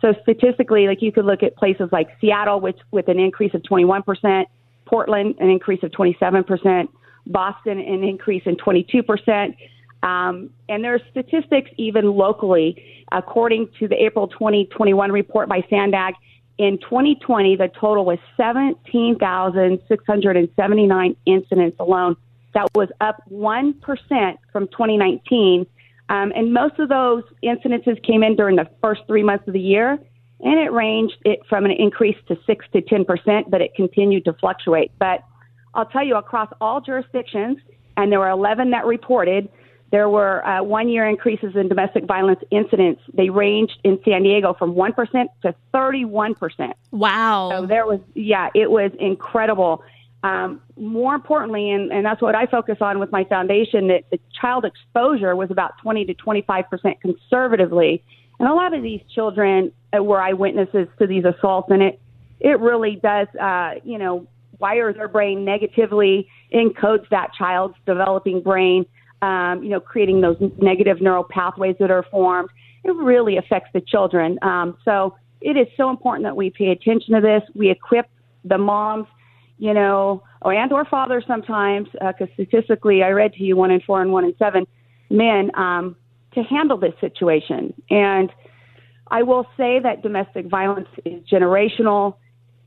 [0.00, 3.62] So statistically, like you could look at places like Seattle, which with an increase of
[3.64, 4.48] 21 percent,
[4.86, 6.88] Portland, an increase of 27%,
[7.26, 9.54] Boston, an increase in 22%.
[10.02, 12.84] Um, and there are statistics even locally.
[13.12, 16.12] According to the April 2021 report by SANDAG,
[16.58, 22.16] in 2020, the total was 17,679 incidents alone.
[22.52, 23.74] That was up 1%
[24.52, 25.66] from 2019.
[26.08, 29.60] Um, and most of those incidences came in during the first three months of the
[29.60, 29.98] year
[30.44, 34.26] and it ranged it from an increase to six to ten percent, but it continued
[34.26, 34.92] to fluctuate.
[34.98, 35.24] But
[35.74, 37.58] I'll tell you, across all jurisdictions,
[37.96, 39.48] and there were 11 that reported,
[39.90, 43.00] there were uh, one-year increases in domestic violence incidents.
[43.12, 46.76] They ranged in San Diego from one percent to 31 percent.
[46.90, 47.50] Wow!
[47.50, 49.82] So there was, yeah, it was incredible.
[50.22, 54.18] Um, more importantly, and, and that's what I focus on with my foundation, that the
[54.40, 58.02] child exposure was about 20 to 25 percent conservatively
[58.44, 61.98] and a lot of these children uh, were eyewitnesses to these assaults, and it
[62.40, 64.26] it really does, uh, you know,
[64.58, 68.84] wire their brain negatively, encodes that child's developing brain,
[69.22, 72.50] um, you know, creating those negative neural pathways that are formed.
[72.84, 74.38] It really affects the children.
[74.42, 77.42] Um, so it is so important that we pay attention to this.
[77.54, 78.10] We equip
[78.44, 79.06] the moms,
[79.56, 83.80] you know, and or fathers sometimes, because uh, statistically, I read to you one in
[83.80, 84.66] four and one in seven
[85.08, 85.96] men um,
[86.34, 87.74] to handle this situation.
[87.90, 88.30] And
[89.08, 92.16] I will say that domestic violence is generational,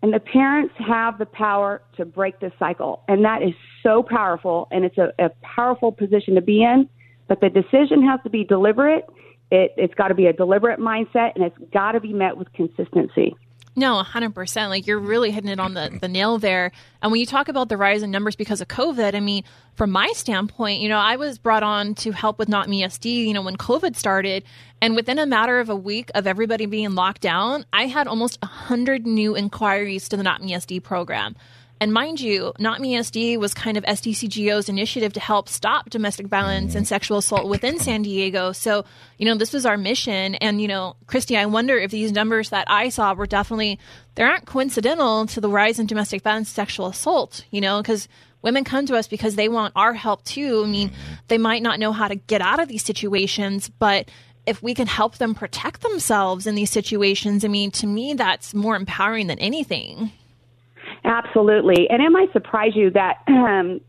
[0.01, 3.03] and the parents have the power to break this cycle.
[3.07, 6.87] And that is so powerful, and it's a, a powerful position to be in.
[7.27, 9.05] But the decision has to be deliberate.
[9.51, 12.51] It, it's got to be a deliberate mindset, and it's got to be met with
[12.53, 13.35] consistency.
[13.77, 14.69] No, 100%.
[14.69, 16.71] Like you're really hitting it on the, the nail there.
[16.99, 19.43] And when you talk about the rise in numbers because of COVID, I mean,
[19.75, 23.27] from my standpoint, you know, I was brought on to help with Not Me SD,
[23.27, 24.43] you know, when COVID started.
[24.81, 28.41] And within a matter of a week of everybody being locked down, I had almost
[28.41, 31.35] 100 new inquiries to the Not Me SD program.
[31.79, 36.27] And mind you, Not Me SD was kind of SDCGO's initiative to help stop domestic
[36.27, 36.89] violence and mm-hmm.
[36.89, 38.51] sexual assault within San Diego.
[38.51, 38.85] So,
[39.17, 40.35] you know, this was our mission.
[40.35, 43.79] And, you know, Kristie, I wonder if these numbers that I saw were definitely,
[44.15, 48.07] they aren't coincidental to the rise in domestic violence, sexual assault, you know, because
[48.41, 50.63] women come to us because they want our help too.
[50.63, 51.13] I mean, mm-hmm.
[51.27, 54.09] they might not know how to get out of these situations, but
[54.47, 58.53] if we can help them protect themselves in these situations, I mean, to me, that's
[58.53, 60.11] more empowering than anything.
[61.07, 61.89] Absolutely.
[61.89, 63.79] And it might surprise you that um,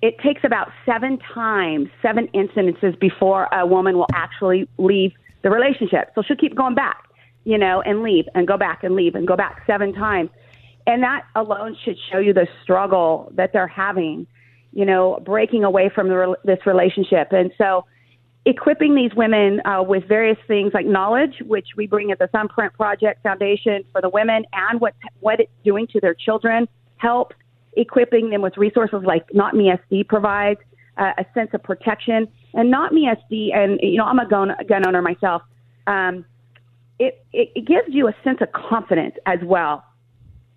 [0.00, 5.12] it takes about seven times, seven incidences before a woman will actually leave
[5.42, 6.12] the relationship.
[6.14, 7.02] So she'll keep going back,
[7.44, 10.30] you know, and leave and go back and leave and go back seven times.
[10.86, 14.28] And that alone should show you the struggle that they're having,
[14.72, 17.32] you know, breaking away from the, this relationship.
[17.32, 17.84] And so,
[18.46, 22.72] equipping these women uh, with various things like knowledge, which we bring at the Thumbprint
[22.74, 27.34] Project Foundation for the women, and what what it's doing to their children, help
[27.74, 30.60] equipping them with resources like Not Me SD provides,
[30.96, 33.54] uh, a sense of protection, and Not Me SD.
[33.54, 35.42] And you know, I'm a gun, gun owner myself.
[35.86, 36.24] Um,
[36.98, 39.84] it, it, it gives you a sense of confidence as well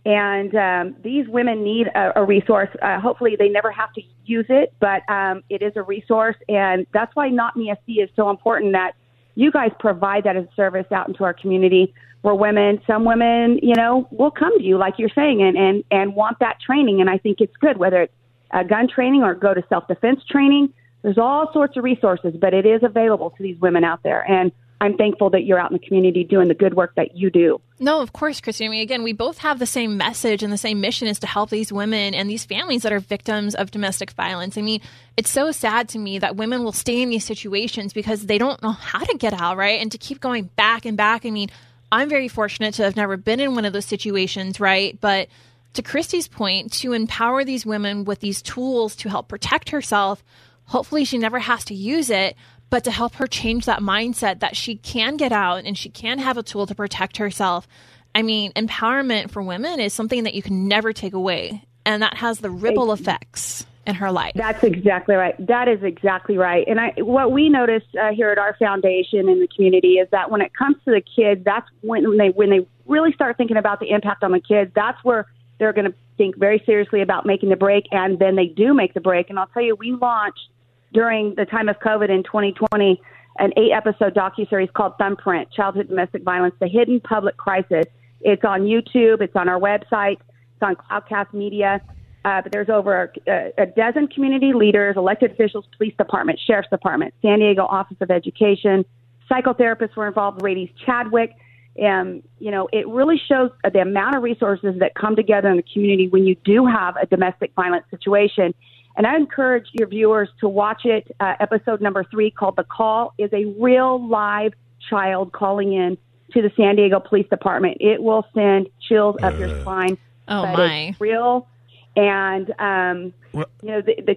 [0.06, 2.70] and um, these women need a, a resource.
[2.82, 6.88] Uh, hopefully, they never have to use it, but um, it is a resource, and
[6.94, 8.72] that's why Not Me SD is so important.
[8.74, 8.94] That
[9.36, 13.60] you guys provide that as a service out into our community, where women, some women,
[13.62, 17.00] you know, will come to you, like you're saying, and and and want that training.
[17.00, 18.14] And I think it's good, whether it's
[18.52, 20.74] uh, gun training or go to self defense training.
[21.04, 24.52] There's all sorts of resources, but it is available to these women out there, and
[24.82, 27.62] I'm thankful that you're out in the community doing the good work that you do.
[27.80, 28.66] No, of course, Kristie.
[28.66, 31.28] I mean, again, we both have the same message and the same mission is to
[31.28, 34.58] help these women and these families that are victims of domestic violence.
[34.58, 34.82] I mean,
[35.18, 38.62] it's so sad to me that women will stay in these situations because they don't
[38.64, 39.80] know how to get out, right?
[39.80, 41.28] And to keep going back and back.
[41.28, 41.50] I mean,
[41.92, 45.00] I'm very fortunate to have never been in one of those situations, right?
[45.00, 45.28] But
[45.74, 50.24] to Kristie's point, to empower these women with these tools to help protect herself,
[50.66, 52.36] hopefully she never has to use it,
[52.72, 56.18] but to help her change that mindset that she can get out and she can
[56.18, 57.68] have a tool to protect herself.
[58.16, 62.16] I mean, empowerment for women is something that you can never take away, and that
[62.16, 64.34] has the ripple effects in her life.
[64.36, 65.36] That's exactly right.
[65.48, 66.66] That is exactly right.
[66.68, 70.32] And I, what we notice uh, here at our foundation in the community is that
[70.32, 73.80] when it comes to the kids, that's when they when they really start thinking about
[73.80, 74.72] the impact on the kids.
[74.76, 75.26] That's where
[75.60, 78.94] they're going to think very seriously about making the break, and then they do make
[78.94, 79.30] the break.
[79.30, 80.50] And I'll tell you, we launched
[80.94, 83.02] during the time of COVID in 2020
[83.40, 87.86] an eight episode docuseries called Thumbprint Childhood Domestic Violence, The Hidden Public Crisis.
[88.20, 91.82] It's on YouTube, it's on our website, it's on Cloudcast Media.
[92.24, 97.14] Uh, but there's over a, a dozen community leaders, elected officials, police department, sheriff's department,
[97.22, 98.86] San Diego Office of Education,
[99.32, 101.32] psychotherapists were involved, Rady's Chadwick.
[101.78, 105.64] And, you know, it really shows the amount of resources that come together in the
[105.74, 108.54] community when you do have a domestic violence situation.
[108.98, 111.16] And I encourage your viewers to watch it.
[111.20, 114.54] Uh, episode number three, called The Call, is a real live
[114.90, 115.98] child calling in
[116.34, 117.78] to the San Diego Police Department.
[117.80, 119.62] It will send chills up your Uh.
[119.62, 119.98] spine.
[120.28, 120.74] Oh, but my.
[120.90, 121.48] It's real.
[121.96, 124.16] And, um, Well- you know, the, the